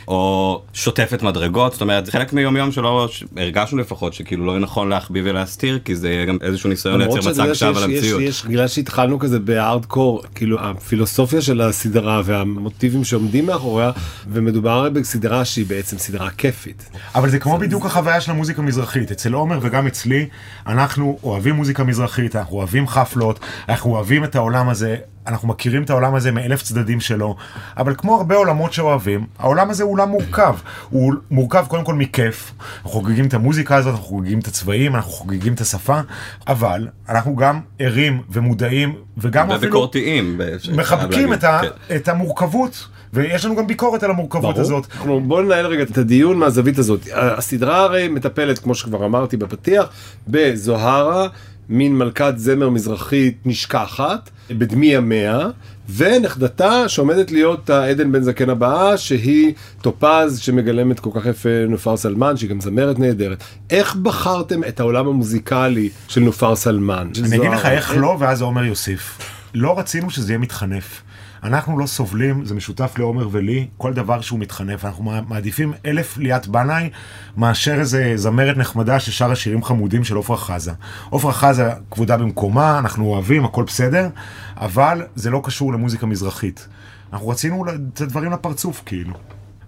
או 0.10 0.62
שוטפת 0.74 1.24
מדרגות, 1.24 1.72
זאת 1.72 1.82
אומרת 1.82 2.06
זה 2.06 2.12
חלק 2.12 2.34
מיום 2.34 2.58
יום 2.58 2.72
שלא, 2.72 3.10
הרגשנו 3.38 3.78
לפחות 3.78 4.14
שכאילו 4.14 4.46
לא 4.46 4.52
יהיה 4.52 4.60
נכון 4.60 4.90
להחביא 4.90 5.22
ולהסתיר, 5.26 5.80
כי 5.86 5.96
זה 5.96 6.26
גם 6.28 6.38
איזשהו 6.42 6.70
ניסיון 6.70 7.02
לייצר 7.02 7.30
מצג 7.30 7.54
שווא 7.54 7.78
על 7.78 7.84
המציאות. 7.84 8.22
יש, 8.22 8.46
בגלל 8.46 8.68
שהתחלנו 8.68 9.20
כזה 9.20 9.40
בהארדקור, 9.40 10.24
כאילו 10.36 10.60
הפילוסופיה 10.60 11.42
של 11.42 11.62
הסדרה 11.62 12.22
והמוטיבים 12.26 13.04
שעומדים 13.04 13.46
מאחוריה, 13.46 13.92
ומדובר 14.32 14.90
בסדרה 14.90 15.46
שהיא 15.46 15.66
בעצם 15.66 15.98
סדרה 15.98 16.30
כיפית. 16.30 16.90
אבל 17.16 17.30
זה 17.30 17.40
כמו 17.40 17.58
בדיוק 17.58 17.86
החוויה 17.86 18.22
של 18.22 18.32
המוזיקה 18.32 18.62
המזרחית, 18.62 19.12
אצל 19.12 19.34
עומר 19.34 19.60
וגם 19.62 19.88
אצלי, 19.88 20.28
אנחנו 20.68 21.20
אוהבים 21.24 21.56
מוזיקה 21.56 21.84
מזרחית, 21.84 22.36
אנחנו 22.36 22.58
אוהבים 22.58 22.88
חפלות, 22.88 23.40
אנחנו 23.70 23.92
אוהבים 23.92 24.24
את 24.24 24.36
העולם 24.36 24.70
הזה, 24.70 24.96
אנחנו 25.30 25.48
מכירים 25.48 25.84
את 25.84 25.90
העולם 25.90 26.16
הזה 26.16 26.32
מאלף 26.32 26.64
צדדים 26.64 27.00
שלו, 27.00 27.36
אבל 27.78 27.94
כמו 27.98 28.18
הרבה 28.18 28.36
עולמות 28.36 28.74
שאוהבים, 28.74 29.26
העולם 29.40 29.70
הזה 29.70 29.84
הוא 29.84 29.94
עולם 29.94 30.10
מורכב. 30.10 30.56
הוא 30.90 31.14
מורכב 31.32 31.66
קודם 31.68 31.84
כל 31.84 31.94
מכיף, 31.94 32.52
אנחנו 32.76 32.90
חוגגים 32.90 33.26
את 33.26 33.34
המוזיקה 33.34 33.76
הזאת, 33.76 33.92
אנחנו 33.92 34.06
חוגגים 34.06 34.40
את 34.40 34.48
הצבעים, 34.48 34.96
אנחנו 34.96 35.12
חוגגים 35.12 35.54
את 35.54 35.62
השפה, 35.62 36.00
אבל 36.48 36.88
אנחנו 37.10 37.36
גם 37.36 37.60
ערים 37.80 38.22
ומודעים, 38.30 38.96
וגם 39.18 39.52
אפילו... 39.52 39.58
וביקורתיים. 39.58 40.42
מחבקים 40.76 41.34
את, 41.34 41.44
ה, 41.44 41.62
כן. 41.62 41.96
את 41.96 42.08
המורכבות. 42.08 42.88
ויש 43.14 43.46
לנו 43.46 43.56
גם 43.56 43.68
ביקורת 43.68 44.04
על 44.04 44.10
המורכבות 44.10 44.56
ברור. 44.56 44.60
הזאת. 44.60 44.88
בואו 45.28 45.42
ננהל 45.42 45.66
רגע 45.66 45.84
את 45.84 45.98
הדיון 45.98 46.38
מהזווית 46.38 46.78
הזאת. 46.78 47.00
הסדרה 47.14 47.84
הרי 47.84 48.08
מטפלת, 48.08 48.60
כמו 48.60 48.76
שכבר 48.76 49.06
אמרתי 49.06 49.38
בפתיח, 49.38 49.90
בזוהרה, 50.28 51.28
מין 51.70 51.98
מלכת 51.98 52.34
זמר 52.38 52.70
מזרחית 52.70 53.38
נשכחת, 53.46 54.30
בדמי 54.52 54.86
ימיה, 54.86 55.48
ונכדתה 55.96 56.90
שעומדת 56.90 57.32
להיות 57.32 57.70
העדן 57.70 58.12
בן 58.12 58.22
זקן 58.22 58.50
הבאה, 58.50 58.98
שהיא 58.98 59.54
טופז 59.82 60.40
שמגלמת 60.40 61.00
כל 61.00 61.10
כך 61.14 61.26
יפה 61.26 61.50
נופר 61.68 61.98
סלמן, 61.98 62.38
שהיא 62.38 62.50
גם 62.50 62.62
זמרת 62.62 63.00
נהדרת. 63.00 63.44
איך 63.70 63.96
בחרתם 63.96 64.64
את 64.64 64.80
העולם 64.80 65.08
המוזיקלי 65.08 65.90
של 66.08 66.22
נופר 66.22 66.56
סלמן? 66.56 67.08
אני 67.26 67.38
אגיד 67.38 67.52
לך 67.52 67.66
איך 67.66 67.98
לא, 67.98 68.18
ואז 68.20 68.42
עומר 68.42 68.64
יוסיף. 68.64 69.18
לא 69.54 69.80
רצינו 69.80 70.10
שזה 70.10 70.32
יהיה 70.32 70.40
מתחנף. 70.40 71.02
אנחנו 71.44 71.80
לא 71.80 71.86
סובלים, 71.86 72.46
זה 72.46 72.56
משותף 72.56 72.94
לעומר 72.98 73.28
ולי, 73.32 73.68
כל 73.78 73.94
דבר 73.94 74.22
שהוא 74.22 74.40
מתחנף. 74.40 74.86
אנחנו 74.86 75.12
מעדיפים 75.28 75.74
אלף 75.86 76.18
ליאת 76.18 76.48
בנאי 76.48 76.90
מאשר 77.38 77.80
איזה 77.80 78.14
זמרת 78.16 78.58
נחמדה 78.58 79.00
ששרה 79.00 79.36
שירים 79.36 79.64
חמודים 79.64 80.04
של 80.04 80.18
עפרה 80.18 80.38
חזה. 80.38 80.72
עפרה 81.12 81.34
חזה 81.34 81.72
כבודה 81.92 82.18
במקומה, 82.18 82.80
אנחנו 82.80 83.06
אוהבים, 83.06 83.46
הכל 83.46 83.64
בסדר, 83.64 84.10
אבל 84.58 85.04
זה 85.16 85.30
לא 85.30 85.42
קשור 85.44 85.74
למוזיקה 85.74 86.06
מזרחית. 86.06 86.68
אנחנו 87.14 87.28
רצינו 87.28 87.66
את 87.94 88.02
הדברים 88.02 88.32
לפרצוף, 88.32 88.82
כאילו. 88.86 89.14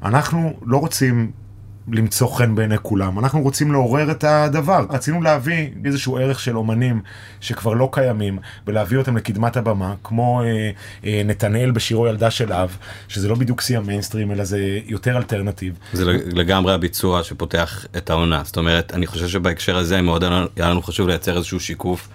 אנחנו 0.03 0.53
לא 0.65 0.77
רוצים 0.77 1.31
למצוא 1.87 2.27
חן 2.27 2.55
בעיני 2.55 2.77
כולם. 2.81 3.19
אנחנו 3.19 3.41
רוצים 3.41 3.71
לעורר 3.71 4.11
את 4.11 4.23
הדבר. 4.23 4.85
רצינו 4.89 5.21
להביא 5.21 5.69
איזשהו 5.85 6.17
ערך 6.17 6.39
של 6.39 6.57
אומנים 6.57 7.01
שכבר 7.41 7.73
לא 7.73 7.89
קיימים, 7.91 8.39
ולהביא 8.67 8.97
אותם 8.97 9.17
לקדמת 9.17 9.57
הבמה, 9.57 9.93
כמו 10.03 10.41
אה, 10.41 10.71
אה, 11.05 11.21
נתנאל 11.25 11.71
בשירו 11.71 12.07
ילדה 12.07 12.31
של 12.31 12.53
אב, 12.53 12.77
שזה 13.07 13.27
לא 13.27 13.35
בדיוק 13.35 13.61
שיא 13.61 13.77
המיינסטרים, 13.77 14.31
אלא 14.31 14.43
זה 14.43 14.79
יותר 14.85 15.17
אלטרנטיב. 15.17 15.77
זה 15.93 16.05
לגמרי 16.31 16.73
הביצוע 16.73 17.23
שפותח 17.23 17.85
את 17.97 18.09
העונה. 18.09 18.41
זאת 18.45 18.57
אומרת, 18.57 18.93
אני 18.93 19.07
חושב 19.07 19.27
שבהקשר 19.27 19.77
הזה 19.77 20.01
מאוד 20.01 20.23
היה 20.55 20.69
לנו 20.69 20.81
חשוב 20.81 21.07
לייצר 21.07 21.37
איזשהו 21.37 21.59
שיקוף. 21.59 22.09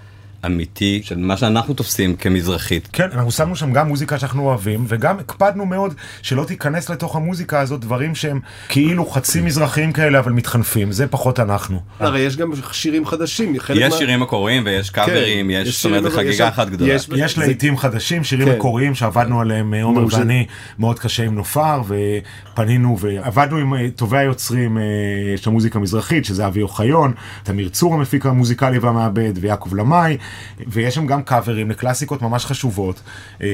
אמיתי 0.47 1.01
של 1.05 1.19
מה 1.19 1.37
שאנחנו 1.37 1.75
תופסים 1.75 2.17
כמזרחית. 2.17 2.89
כן, 2.93 3.09
אנחנו 3.13 3.31
שמנו 3.31 3.57
שם 3.57 3.73
גם 3.73 3.89
מוזיקה 3.89 4.19
שאנחנו 4.19 4.43
אוהבים, 4.43 4.85
וגם 4.89 5.19
הקפדנו 5.19 5.67
מאוד 5.67 5.95
שלא 6.23 6.45
תיכנס 6.45 6.91
לתוך 6.91 7.17
המוזיקה 7.17 7.61
הזאת 7.61 7.81
דברים 7.81 8.15
שהם 8.15 8.41
כאילו 8.69 9.07
חצי 9.07 9.41
מזרחיים 9.41 9.93
כאלה, 9.93 10.19
אבל 10.19 10.33
מתחנפים, 10.33 10.93
זה 10.93 11.07
פחות 11.07 11.41
אנחנו. 11.41 11.81
הרי 11.99 12.21
יש 12.21 12.37
גם 12.37 12.51
שירים 12.73 13.07
חדשים. 13.07 13.57
יש 13.75 13.95
שירים 13.95 14.21
מקוריים 14.21 14.63
ויש 14.67 14.91
קאברים, 14.91 15.51
יש, 15.51 15.83
זאת 15.83 15.85
אומרת, 15.85 16.13
חגיגה 16.13 16.49
אחת 16.49 16.69
גדולה. 16.69 16.95
יש 17.17 17.39
לעיתים 17.39 17.77
חדשים, 17.79 18.25
שירים 18.25 18.49
כן. 18.49 18.57
מקוריים 18.57 18.95
שעבדנו 18.95 19.41
עליהם, 19.41 19.75
אה, 19.75 19.83
עומר 19.83 20.07
ואני, 20.11 20.47
מאוד 20.79 20.99
קשה 20.99 21.25
עם 21.25 21.35
נופר, 21.35 21.83
ופנינו 21.87 22.99
ועבדנו 23.01 23.57
עם 23.57 23.75
אה, 23.75 23.87
טובי 23.97 24.19
היוצרים 24.19 24.79
אה, 24.79 24.83
של 25.37 25.51
המוזיקה 25.51 25.79
המזרחית, 25.79 26.25
שזה 26.25 26.47
אבי 26.47 26.63
אוחיון, 26.63 27.13
תמיר 27.43 27.69
צור 27.69 27.95
המפיק 27.95 28.27
המוזיקלי 28.27 28.79
והמעבד, 28.79 29.33
ויעקב 29.41 29.75
למאי. 29.75 30.17
ויש 30.67 30.95
שם 30.95 31.07
גם 31.07 31.23
קאברים 31.23 31.71
לקלאסיקות 31.71 32.23
ממש 32.23 32.45
חשובות, 32.45 33.01
אה, 33.43 33.47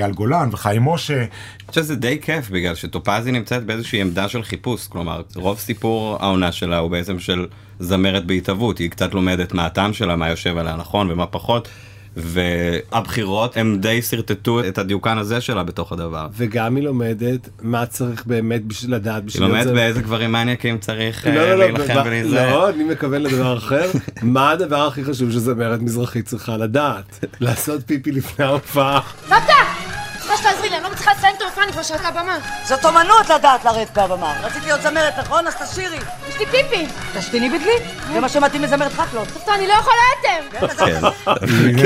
אייל 0.00 0.12
גולן 0.12 0.48
וחיים 0.52 0.84
משה. 0.84 1.18
אני 1.18 1.26
חושב 1.68 1.82
שזה 1.82 1.96
די 1.96 2.18
כיף 2.22 2.50
בגלל 2.50 2.74
שטופזי 2.74 3.32
נמצאת 3.32 3.64
באיזושהי 3.64 4.00
עמדה 4.00 4.28
של 4.28 4.42
חיפוש, 4.42 4.86
כלומר 4.86 5.22
רוב 5.34 5.58
סיפור 5.58 6.16
העונה 6.20 6.52
שלה 6.52 6.78
הוא 6.78 6.90
בעצם 6.90 7.18
של 7.18 7.46
זמרת 7.78 8.26
בהתהוות, 8.26 8.78
היא 8.78 8.90
קצת 8.90 9.14
לומדת 9.14 9.54
מה 9.54 9.66
הטעם 9.66 9.92
שלה, 9.92 10.16
מה 10.16 10.28
יושב 10.28 10.58
עליה 10.58 10.76
נכון 10.76 11.10
ומה 11.10 11.26
פחות. 11.26 11.68
והבחירות 12.16 13.56
הם 13.56 13.78
די 13.80 14.02
שרטטו 14.02 14.60
את 14.60 14.78
הדיוקן 14.78 15.18
הזה 15.18 15.40
שלה 15.40 15.62
בתוך 15.62 15.92
הדבר. 15.92 16.28
וגם 16.36 16.76
היא 16.76 16.84
לומדת 16.84 17.48
מה 17.62 17.86
צריך 17.86 18.26
באמת 18.26 18.64
בשביל 18.64 18.94
לדעת 18.94 19.24
בשביל... 19.24 19.42
היא 19.42 19.50
לומדת 19.52 19.66
זה... 19.66 19.74
באיזה 19.74 20.02
גברים 20.02 20.32
מניאקים 20.32 20.78
צריך 20.78 21.26
לא, 21.26 21.34
לא, 21.34 21.40
אה, 21.40 21.54
להילחם 21.54 21.94
לא, 21.94 22.00
ולהיזהר. 22.04 22.50
לא, 22.50 22.68
אני 22.68 22.84
מכוון 22.84 23.22
לדבר 23.22 23.56
אחר. 23.56 23.90
מה 24.22 24.50
הדבר 24.50 24.86
הכי 24.86 25.04
חשוב 25.04 25.30
שזמרת 25.30 25.80
מזרחית 25.80 26.26
צריכה 26.26 26.56
לדעת? 26.56 27.24
לעשות 27.40 27.80
פיפי 27.86 28.12
לפני 28.12 28.44
ההופעה. 28.44 29.00
צריכה 31.02 31.12
לא 31.12 31.18
לסיים 31.18 31.34
את 31.36 31.42
ההופעה, 31.42 31.64
אני 31.64 31.72
כבר 31.72 31.82
שרת 31.82 32.04
הבמה. 32.04 32.38
זאת 32.64 32.84
אומנות 32.84 33.30
לדעת 33.30 33.64
לרדת 33.64 33.98
מהבמה. 33.98 34.34
רציתי 34.42 34.66
להיות 34.66 34.82
זמרת, 34.82 35.18
נכון? 35.18 35.46
אז 35.46 35.54
תשאירי. 35.54 35.96
יש 36.28 36.38
לי 36.38 36.46
פיפי. 36.46 36.86
תשתיני 37.18 37.48
בדלי, 37.48 37.72
זה 38.12 38.20
מה 38.20 38.28
שמתאים 38.28 38.62
לזמרת 38.62 38.92
חפלות. 38.92 39.28
סבתא, 39.28 39.50
אני 39.50 39.66
לא 39.66 39.72
יכולה 39.72 39.96
יותר. 40.16 40.58
כן. 40.86 41.00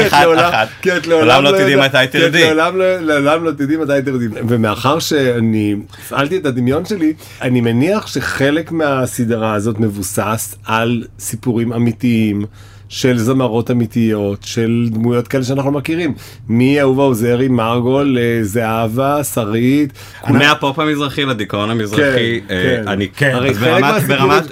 אחד, 0.06 0.26
אחד. 0.38 0.66
לעולם 1.06 1.42
לא 1.42 1.50
תדעי 1.50 1.76
מתי 1.76 2.06
תרדי. 2.12 2.54
לעולם 2.54 3.44
לא 3.44 3.50
תדעי 3.50 3.76
מתי 3.76 3.92
תרדי. 4.04 4.26
ומאחר 4.48 4.98
שאני 4.98 5.76
הפעלתי 6.04 6.36
את 6.36 6.46
הדמיון 6.46 6.84
שלי, 6.84 7.12
אני 7.42 7.60
מניח 7.60 8.06
שחלק 8.06 8.72
מהסדרה 8.72 9.54
הזאת 9.54 9.78
מבוסס 9.78 10.54
על 10.64 11.04
סיפורים 11.18 11.72
אמיתיים. 11.72 12.44
של 12.88 13.18
זמרות 13.18 13.70
אמיתיות, 13.70 14.42
של 14.42 14.88
דמויות 14.90 15.28
כאלה 15.28 15.44
שאנחנו 15.44 15.70
מכירים. 15.70 16.14
מאהובה 16.48 17.02
עוזרי, 17.02 17.48
מרגול, 17.48 18.18
זהבה, 18.42 19.24
שרית. 19.24 19.92
מהפופ 20.28 20.78
המזרחי 20.78 21.24
לדיכאון 21.24 21.70
המזרחי, 21.70 22.40
כן, 22.48 22.54
אה, 22.54 22.76
כן. 22.82 22.88
אני, 22.88 23.08
כן. 23.08 23.38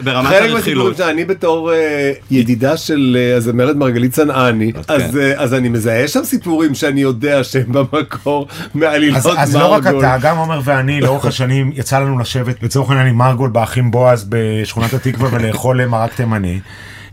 ברמת 0.05 0.33
הרכילות. 0.43 1.00
אני 1.00 1.25
בתור 1.25 1.73
אה, 1.73 2.12
ידידה 2.31 2.76
של 2.76 3.17
אה, 3.21 3.37
הזמרת 3.37 3.76
מרגלית 3.76 4.12
צנעני, 4.12 4.73
אז 5.37 5.55
אני 5.55 5.69
מזהה 5.69 6.09
שם 6.09 6.25
סיפורים 6.25 6.75
שאני 6.75 7.00
יודע 7.00 7.45
שהם 7.45 7.73
במקור 7.73 8.47
מעלילות 8.75 9.25
מרגול. 9.25 9.38
אז 9.38 9.57
לא 9.57 9.67
רק 9.67 9.87
אתה, 9.87 10.17
גם 10.21 10.37
עומר 10.37 10.61
ואני, 10.64 11.00
לאורך 11.00 11.25
השנים 11.25 11.73
יצא 11.75 11.99
לנו 11.99 12.19
לשבת 12.19 12.62
לצורך 12.62 12.91
העניין 12.91 13.07
עם 13.09 13.17
מרגול 13.17 13.50
באחים 13.50 13.91
בועז 13.91 14.26
בשכונת 14.29 14.95
התקווה 14.95 15.29
ולאכול 15.33 15.87
מרק 15.87 16.14
תימני. 16.14 16.61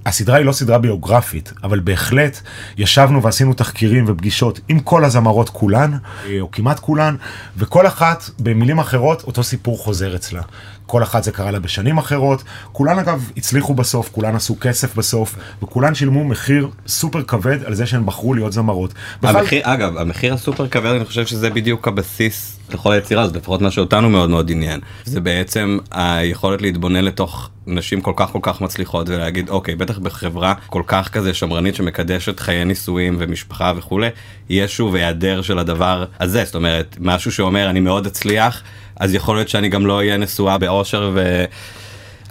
הסדרה 0.06 0.38
היא 0.38 0.46
לא 0.46 0.52
סדרה 0.52 0.78
ביוגרפית, 0.78 1.54
אבל 1.64 1.80
בהחלט 1.80 2.42
ישבנו 2.78 3.24
ועשינו 3.24 3.54
תחקירים 3.54 4.06
ופגישות 4.08 4.60
עם 4.68 4.80
כל 4.80 5.06
הזמרות 5.06 5.50
כולן, 5.50 5.92
או 6.40 6.52
כמעט 6.52 6.80
כולן, 6.80 7.16
וכל 7.58 7.88
אחת, 7.88 8.30
במילים 8.40 8.80
אחרות, 8.80 9.24
אותו 9.24 9.44
סיפור 9.44 9.78
חוזר 9.78 10.16
אצלה. 10.16 10.42
כל 10.86 11.04
אחת 11.04 11.24
זה 11.24 11.32
קרה 11.32 11.52
לה 11.52 11.60
בשנים 11.60 11.98
אחרות, 11.98 12.44
כולן 12.72 13.00
אגב 13.00 13.32
הצליחו 13.38 13.74
בסוף, 13.74 14.10
כולן 14.12 14.36
עשו 14.36 14.56
כסף 14.62 14.96
בסוף, 14.96 15.36
וכולן 15.64 15.96
שילמו 15.96 16.24
מחיר 16.24 16.70
סופר 16.88 17.24
כבד 17.24 17.64
על 17.64 17.76
זה 17.76 17.86
שהן 17.86 18.06
בחרו 18.06 18.34
להיות 18.34 18.54
זמרות. 18.54 18.94
המחיר, 19.22 19.60
בכלל... 19.60 19.74
אגב, 19.74 19.98
המחיר 19.98 20.34
הסופר 20.34 20.68
כבד, 20.68 20.96
אני 20.96 21.06
חושב 21.06 21.26
שזה 21.26 21.50
בדיוק 21.50 21.88
הבסיס 21.88 22.60
לכל 22.74 22.94
היצירה 22.94 23.24
הזאת, 23.24 23.36
לפחות 23.36 23.62
מה 23.62 23.72
שאותנו 23.72 24.10
מאוד 24.10 24.30
מאוד 24.30 24.52
עניין. 24.52 24.80
זה 25.06 25.22
בעצם 25.22 25.78
היכולת 25.92 26.62
להתבונן 26.62 27.06
לתוך 27.06 27.50
נשים 27.68 28.02
כל 28.02 28.14
כך 28.16 28.30
כל 28.30 28.40
כך 28.42 28.62
מצליחות 28.62 29.10
ולהגיד, 29.10 29.50
אוקיי, 29.50 29.76
בטח 29.76 30.00
בחברה 30.00 30.54
כל 30.68 30.84
כך 30.88 31.10
כזה 31.10 31.34
שמרנית 31.34 31.76
שמקדשת 31.76 32.40
חיי 32.40 32.66
נישואים 32.66 33.16
ומשפחה 33.20 33.74
וכולי, 33.76 34.10
יש 34.50 34.76
שוב 34.78 34.96
היעדר 34.96 35.42
של 35.42 35.60
הדבר 35.60 36.06
הזה, 36.20 36.44
זאת 36.46 36.56
אומרת, 36.56 36.98
משהו 37.00 37.32
שאומר 37.32 37.70
אני 37.70 37.80
מאוד 37.80 38.06
אצליח. 38.06 38.64
אז 38.96 39.14
יכול 39.14 39.36
להיות 39.36 39.50
שאני 39.50 39.70
גם 39.70 39.86
לא 39.86 39.98
אהיה 39.98 40.18
נשואה 40.18 40.58
באושר 40.58 41.12
ו... 41.14 41.46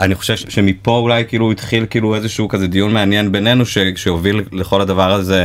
אני 0.01 0.15
חושב 0.15 0.37
שמפה 0.37 0.97
אולי 0.97 1.25
כאילו 1.29 1.53
התחיל 1.53 1.87
כאילו 1.91 2.15
איזשהו 2.15 2.49
כזה 2.49 2.67
דיון 2.67 2.93
מעניין 2.93 3.33
בינינו 3.33 3.67
ש- 3.67 3.79
שהוביל 3.97 4.43
לכל 4.53 4.81
הדבר 4.81 5.13
הזה 5.13 5.45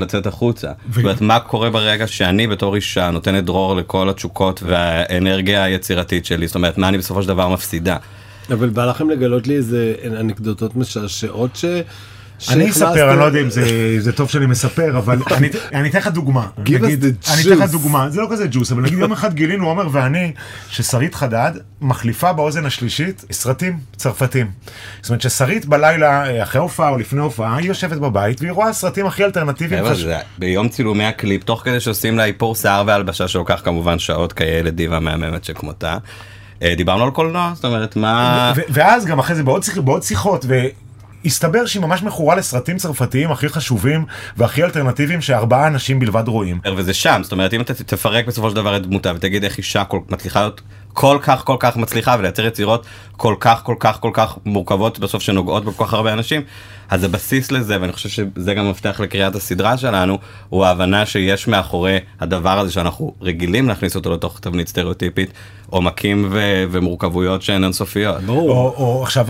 לצאת 0.00 0.26
החוצה. 0.26 0.70
זאת 0.90 0.98
אומרת 0.98 1.20
מה 1.20 1.40
קורה 1.40 1.70
ברגע 1.70 2.06
שאני 2.06 2.46
בתור 2.46 2.74
אישה 2.74 3.10
נותנת 3.10 3.44
דרור 3.44 3.76
לכל 3.76 4.08
התשוקות 4.08 4.62
והאנרגיה 4.66 5.64
היצירתית 5.64 6.24
שלי 6.26 6.46
זאת 6.46 6.54
אומרת 6.56 6.78
מה 6.78 6.88
אני 6.88 6.98
בסופו 6.98 7.22
של 7.22 7.28
דבר 7.28 7.48
מפסידה. 7.48 7.96
אבל 8.52 8.68
בא 8.68 8.84
לכם 8.86 9.10
לגלות 9.10 9.46
לי 9.46 9.56
איזה 9.56 9.94
אנקדוטות 10.20 10.76
משעשעות 10.76 11.56
ש... 11.56 11.64
אני 12.50 12.70
אספר, 12.70 13.10
אני 13.10 13.18
לא 13.18 13.24
יודע 13.24 13.40
אם 13.40 13.50
זה, 13.50 13.96
זה 14.00 14.12
טוב 14.12 14.30
שאני 14.30 14.46
מספר, 14.46 14.98
אבל 14.98 15.18
אני, 15.36 15.48
אני 15.74 15.88
אתן 15.88 15.98
לך 15.98 16.08
דוגמה. 16.08 16.46
נגיד, 16.58 17.04
אני 17.04 17.42
אתן 17.42 17.64
לך. 17.64 17.70
דוגמה, 17.70 18.10
זה 18.10 18.20
לא 18.20 18.26
כזה 18.30 18.46
ג'וס, 18.50 18.72
אבל 18.72 18.82
נגיד 18.82 18.98
יום 18.98 19.12
אחד 19.12 19.34
גילינו, 19.34 19.68
עומר 19.68 19.88
ואני, 19.92 20.32
ששרית 20.70 21.14
חדד 21.14 21.52
מחליפה 21.80 22.32
באוזן 22.32 22.66
השלישית 22.66 23.24
סרטים 23.32 23.78
צרפתים. 23.96 24.50
זאת 25.02 25.10
אומרת 25.10 25.22
ששרית 25.22 25.66
בלילה, 25.66 26.26
אה, 26.26 26.42
אחרי 26.42 26.60
הופעה 26.60 26.88
או 26.88 26.98
לפני 26.98 27.20
הופעה, 27.20 27.56
היא 27.56 27.68
יושבת 27.68 27.98
בבית 27.98 28.40
והיא 28.40 28.52
רואה 28.52 28.72
סרטים 28.72 29.06
הכי 29.06 29.24
אלטרנטיביים. 29.24 29.84
ביום 30.38 30.68
צילומי 30.68 31.04
הקליפ 31.04 31.44
תוך 31.44 31.62
כדי 31.64 31.80
שעושים 31.80 32.16
לה 32.16 32.24
איפור 32.24 32.54
שיער 32.54 32.82
והלבשה 32.86 33.28
שלוקח 33.28 33.60
כמובן 33.64 33.98
שעות 33.98 34.32
כאלה 34.32 34.70
דיבה 34.70 35.00
מהממת 35.00 35.44
שכמותה. 35.44 35.98
אה, 36.62 36.74
דיברנו 36.76 37.04
על 37.04 37.10
קולנוע 37.10 37.52
זאת 37.54 37.64
אומרת 37.64 37.96
מה 37.96 38.52
ואז 38.68 39.06
גם 39.06 39.18
אחרי 39.18 39.36
זה 39.36 39.42
בעוד, 39.42 39.62
שיח, 39.62 39.78
בעוד 39.78 40.02
שיחות, 40.02 40.44
והסתבר 41.24 41.66
שהיא 41.66 41.82
ממש 41.82 42.02
מכורה 42.02 42.34
לסרטים 42.34 42.76
צרפתיים 42.76 43.30
הכי 43.30 43.48
חשובים 43.48 44.04
והכי 44.36 44.64
אלטרנטיביים 44.64 45.20
שארבעה 45.20 45.66
אנשים 45.66 45.98
בלבד 45.98 46.28
רואים. 46.28 46.60
וזה 46.76 46.94
שם 46.94 47.20
זאת 47.22 47.32
אומרת 47.32 47.54
אם 47.54 47.60
אתה 47.60 47.74
תפרק 47.74 48.26
בסופו 48.26 48.50
של 48.50 48.56
דבר 48.56 48.76
את 48.76 48.82
דמותה 48.82 49.12
ותגיד 49.16 49.44
איך 49.44 49.58
אישה 49.58 49.84
כל, 49.84 49.98
מצליחה 50.08 50.40
להיות 50.40 50.60
כל 50.92 51.18
כך 51.22 51.44
כל 51.44 51.56
כך 51.60 51.76
מצליחה 51.76 52.16
ולייצר 52.18 52.46
יצירות 52.46 52.86
כל 53.16 53.34
כך 53.40 53.62
כל 53.62 53.74
כך 53.78 54.00
כל 54.00 54.10
כך 54.12 54.38
מורכבות 54.44 54.98
בסוף 54.98 55.22
שנוגעות 55.22 55.64
בכל 55.64 55.84
כך 55.84 55.94
הרבה 55.94 56.12
אנשים 56.12 56.42
אז 56.90 57.04
הבסיס 57.04 57.52
לזה 57.52 57.80
ואני 57.80 57.92
חושב 57.92 58.08
שזה 58.08 58.54
גם 58.54 58.70
מפתח 58.70 59.00
לקריאת 59.00 59.34
הסדרה 59.34 59.76
שלנו 59.76 60.18
הוא 60.48 60.64
ההבנה 60.64 61.06
שיש 61.06 61.48
מאחורי 61.48 61.98
הדבר 62.20 62.58
הזה 62.58 62.72
שאנחנו 62.72 63.14
רגילים 63.20 63.68
להכניס 63.68 63.96
אותו 63.96 64.12
לתוך 64.12 64.40
תבנית 64.40 64.68
סטריאוטיפית 64.68 65.32
עומקים 65.70 66.28
ו- 66.30 66.64
ומורכבויות 66.70 67.42
שהן 67.42 67.64
אינסופיות. 67.64 68.22
ברור. 68.22 68.50
או, 68.50 68.74
או 68.76 69.02
עכשיו, 69.02 69.26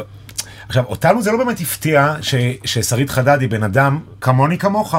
עכשיו, 0.69 0.85
אותנו 0.85 1.23
זה 1.23 1.33
לא 1.33 1.39
באמת 1.39 1.61
הפתיע 1.61 2.15
ש, 2.21 2.35
ששרית 2.65 3.11
חדד 3.11 3.41
היא 3.41 3.49
בן 3.49 3.63
אדם 3.63 3.99
כמוני 4.21 4.59
כמוך, 4.59 4.95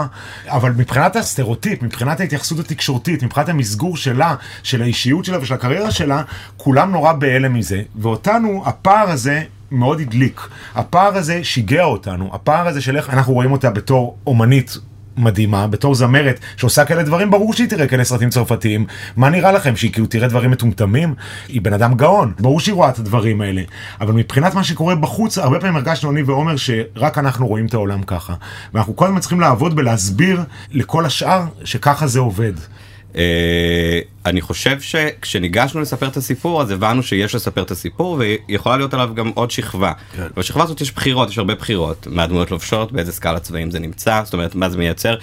אבל 0.48 0.72
מבחינת 0.72 1.16
הסטריאוטיפ, 1.16 1.84
מבחינת 1.84 2.20
ההתייחסות 2.20 2.60
התקשורתית, 2.60 3.24
מבחינת 3.24 3.50
המסגור 3.50 3.98
שלה, 3.98 4.36
של 4.64 4.82
האישיות 4.82 5.26
שלה 5.26 5.40
ושל 5.42 5.54
הקריירה 5.54 5.92
שלה, 5.92 6.22
כולם 6.58 6.92
נורא 6.92 7.14
בהלם 7.14 7.54
מזה, 7.54 7.82
ואותנו, 7.96 8.64
הפער 8.66 9.10
הזה 9.10 9.44
מאוד 9.72 10.00
הדליק. 10.00 10.42
הפער 10.76 11.18
הזה 11.18 11.44
שיגע 11.44 11.84
אותנו, 11.84 12.30
הפער 12.34 12.68
הזה 12.68 12.82
של 12.82 12.98
איך 12.98 13.10
אנחנו 13.10 13.34
רואים 13.34 13.52
אותה 13.52 13.70
בתור 13.70 14.18
אומנית. 14.28 14.78
מדהימה, 15.18 15.68
בתור 15.68 15.96
זמרת 15.96 16.40
שעושה 16.58 16.86
כאלה 16.86 17.04
דברים, 17.04 17.32
ברור 17.32 17.54
שהיא 17.54 17.70
תראה 17.70 17.88
כאלה 17.88 18.04
סרטים 18.04 18.30
צרפתיים. 18.30 18.86
מה 19.16 19.30
נראה 19.30 19.52
לכם, 19.52 19.76
שהיא 19.76 19.92
כאילו 19.92 20.08
תראה 20.08 20.28
דברים 20.28 20.52
מטומטמים? 20.52 21.14
היא 21.48 21.62
בן 21.62 21.74
אדם 21.74 21.94
גאון, 21.94 22.34
ברור 22.40 22.60
שהיא 22.60 22.76
רואה 22.76 22.90
את 22.90 23.00
הדברים 23.00 23.42
האלה. 23.42 23.62
אבל 24.02 24.14
מבחינת 24.14 24.54
מה 24.54 24.64
שקורה 24.64 24.96
בחוץ, 24.96 25.38
הרבה 25.38 25.60
פעמים 25.60 25.76
הרגשנו 25.76 26.12
אני 26.12 26.24
ועומר 26.24 26.56
שרק 26.56 27.18
אנחנו 27.18 27.48
רואים 27.48 27.66
את 27.66 27.74
העולם 27.74 28.04
ככה. 28.04 28.34
ואנחנו 28.74 28.96
כל 28.96 29.06
הזמן 29.06 29.20
צריכים 29.20 29.40
לעבוד 29.40 29.76
בלהסביר 29.76 30.42
לכל 30.72 31.06
השאר 31.06 31.44
שככה 31.64 32.08
זה 32.08 32.20
עובד. 32.20 32.54
אה, 33.18 34.00
אני 34.26 34.42
חושב 34.42 34.82
שכשניגשנו 34.82 35.82
לספר 35.82 36.08
את 36.08 36.18
הסיפור 36.18 36.62
אז 36.62 36.72
הבנו 36.72 37.04
שיש 37.04 37.36
לספר 37.36 37.62
את 37.64 37.72
הסיפור 37.72 38.22
ויכולה 38.50 38.78
להיות 38.78 38.94
עליו 38.94 39.10
גם 39.16 39.32
עוד 39.36 39.52
שכבה. 39.52 39.92
בשכבה 40.38 40.64
הזאת 40.64 40.82
יש 40.82 40.94
בחירות 40.94 41.30
יש 41.30 41.38
הרבה 41.38 41.56
בחירות 41.56 42.08
מה 42.12 42.24
הדמויות 42.24 42.52
לובשות 42.52 42.92
באיזה 42.92 43.12
סקאלה 43.12 43.40
צבעים 43.40 43.72
זה 43.72 43.80
נמצא 43.80 44.22
זאת 44.26 44.34
אומרת 44.34 44.56
מה 44.56 44.70
זה 44.70 44.78
מייצר. 44.78 45.16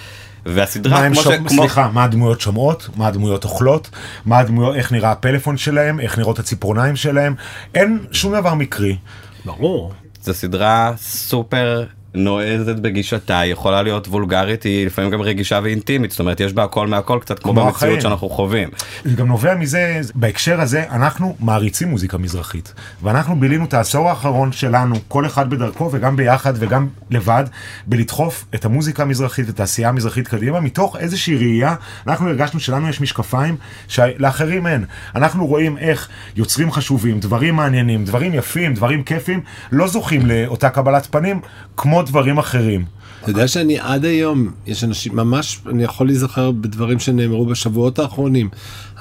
והסדרה 0.45 0.99
מה 0.99 1.05
הם 1.05 1.13
כמו, 1.13 1.21
ש... 1.21 1.27
כמו 1.27 1.49
סליחה, 1.49 1.89
מה 1.93 2.03
הדמויות 2.03 2.41
שומעות, 2.41 2.89
מה 2.95 3.07
הדמויות 3.07 3.43
אוכלות, 3.43 3.89
מה 4.25 4.39
הדמויות, 4.39 4.75
איך 4.75 4.91
נראה 4.91 5.11
הפלאפון 5.11 5.57
שלהם, 5.57 5.99
איך 5.99 6.17
נראות 6.17 6.39
הציפורניים 6.39 6.95
שלהם, 6.95 7.35
אין 7.75 7.99
שום 8.11 8.35
דבר 8.35 8.53
מקרי. 8.53 8.97
ברור. 9.45 9.93
זו 10.21 10.33
סדרה 10.33 10.93
סופר 10.97 11.85
נועזת 12.15 12.75
בגישתה 12.75 13.39
היא 13.39 13.53
יכולה 13.53 13.81
להיות 13.81 14.07
וולגרית 14.07 14.63
היא 14.63 14.85
לפעמים 14.85 15.11
גם 15.11 15.21
רגישה 15.21 15.59
ואינטימית 15.63 16.11
זאת 16.11 16.19
אומרת 16.19 16.39
יש 16.39 16.53
בה 16.53 16.63
הכל 16.63 16.87
מהכל 16.87 17.17
קצת 17.21 17.39
כמו 17.39 17.53
כמו 17.53 17.65
במציאות 17.65 17.75
החיים. 17.75 18.01
שאנחנו 18.01 18.29
חווים. 18.29 18.69
זה 19.03 19.15
גם 19.15 19.27
נובע 19.27 19.55
מזה, 19.55 20.01
בהקשר 20.15 20.61
הזה, 20.61 20.83
אנחנו 20.91 21.35
מעריצים 21.39 21.87
מוזיקה 21.87 22.17
מזרחית. 22.17 22.73
ואנחנו 23.03 23.39
בילינו 23.39 23.65
את 23.65 23.73
העשור 23.73 24.09
האחרון 24.09 24.51
שלנו, 24.51 24.95
כל 25.07 25.25
אחד 25.25 25.49
בדרכו 25.49 25.89
וגם 25.91 26.15
ביחד 26.15 26.53
וגם 26.55 26.87
לבד, 27.09 27.43
בלדחוף 27.87 28.45
את 28.55 28.65
המוזיקה 28.65 29.03
המזרחית 29.03 29.47
ואת 29.47 29.59
העשייה 29.59 29.89
המזרחית 29.89 30.27
קדימה, 30.27 30.59
מתוך 30.59 30.95
איזושהי 30.99 31.35
ראייה, 31.35 31.75
אנחנו 32.07 32.29
הרגשנו 32.29 32.59
שלנו 32.59 32.89
יש 32.89 33.01
משקפיים 33.01 33.55
שלאחרים 33.87 34.67
אין. 34.67 34.85
אנחנו 35.15 35.47
רואים 35.47 35.77
איך 35.77 36.09
יוצרים 36.35 36.71
חשובים, 36.71 37.19
דברים 37.19 37.55
מעניינים, 37.55 38.05
דברים 38.05 38.33
יפים, 38.33 38.73
דברים 38.73 39.03
כיפים, 39.03 39.41
לא 39.71 39.87
זוכים 39.87 40.25
לאותה 40.25 40.69
קבלת 40.69 41.07
פנים 41.11 41.41
כמו 41.77 42.02
דברים 42.03 42.37
אחרים. 42.37 42.85
אתה 43.21 43.31
יודע 43.31 43.47
שאני 43.47 43.79
עד 43.79 44.05
היום, 44.05 44.51
יש 44.67 44.83
אנשים, 44.83 45.15
ממש, 45.15 45.59
אני 45.69 45.83
יכול 45.83 46.07
להיזכר 46.07 46.51
בדברים 46.51 46.99
שנאמרו 46.99 47.45
בשבועות 47.45 47.99
האחרונים. 47.99 48.49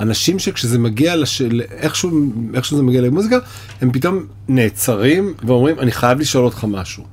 אנשים 0.00 0.38
שכשזה 0.38 0.78
מגיע, 0.78 1.16
לש... 1.16 1.42
איכשהו, 1.70 2.32
איכשהו 2.54 2.76
זה 2.76 2.82
מגיע 2.82 3.00
למוזיקה, 3.00 3.36
הם 3.80 3.92
פתאום 3.92 4.26
נעצרים 4.48 5.34
ואומרים, 5.46 5.80
אני 5.80 5.92
חייב 5.92 6.20
לשאול 6.20 6.44
אותך 6.44 6.64
משהו. 6.68 7.04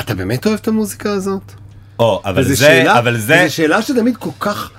אתה 0.00 0.14
באמת 0.14 0.46
אוהב 0.46 0.58
את 0.62 0.68
המוזיקה 0.68 1.12
הזאת? 1.12 1.52
או, 1.98 2.22
אבל 2.24 2.44
זה 2.44 2.56
שאלה, 2.56 2.98
אבל 2.98 3.16
זה 3.18 3.42
וזו 3.46 3.54
שאלה 3.54 3.82
שתמיד 3.82 4.16
כל 4.16 4.30
כך... 4.40 4.70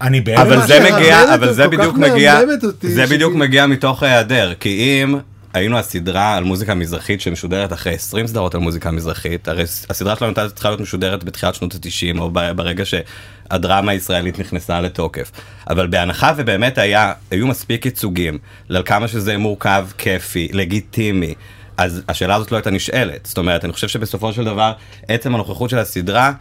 אני 0.00 0.20
בהלם. 0.20 0.40
אבל 0.40 0.66
זה 0.66 0.80
מגיע, 0.92 1.34
אבל 1.34 1.52
זה 1.52 1.68
בדיוק 1.68 1.96
מגיע, 1.96 2.40
זה 2.82 3.06
בדיוק 3.06 3.34
מגיע 3.34 3.66
מתוך 3.66 4.02
היעדר, 4.02 4.52
כי 4.60 5.02
אם 5.02 5.18
היינו 5.54 5.78
הסדרה 5.78 6.36
על 6.36 6.44
מוזיקה 6.44 6.74
מזרחית 6.74 7.20
שמשודרת 7.20 7.72
אחרי 7.72 7.94
20 7.94 8.26
סדרות 8.26 8.54
על 8.54 8.60
מוזיקה 8.60 8.90
מזרחית, 8.90 9.48
הרי 9.48 9.62
הסדרה 9.62 10.16
שלנו 10.16 10.28
הייתה 10.28 10.48
צריכה 10.48 10.68
להיות 10.68 10.80
משודרת 10.80 11.24
בתחילת 11.24 11.54
שנות 11.54 11.74
ה-90 11.74 12.18
או 12.18 12.30
ברגע 12.30 12.84
שהדרמה 12.84 13.92
הישראלית 13.92 14.38
נכנסה 14.38 14.80
לתוקף. 14.80 15.30
אבל 15.70 15.86
בהנחה 15.86 16.32
ובאמת 16.36 16.78
היה, 16.78 17.12
היו 17.30 17.46
מספיק 17.46 17.84
ייצוגים 17.84 18.38
לכמה 18.68 19.08
שזה 19.08 19.38
מורכב, 19.38 19.86
כיפי, 19.98 20.48
לגיטימי. 20.52 21.34
אז 21.76 22.02
השאלה 22.08 22.34
הזאת 22.34 22.52
לא 22.52 22.56
הייתה 22.56 22.70
נשאלת, 22.70 23.26
זאת 23.26 23.38
אומרת, 23.38 23.64
אני 23.64 23.72
חושב 23.72 23.88
שבסופו 23.88 24.32
של 24.32 24.44
דבר, 24.44 24.72
עצם 25.08 25.34
הנוכחות 25.34 25.70
של 25.70 25.78
הסדרה, 25.78 26.32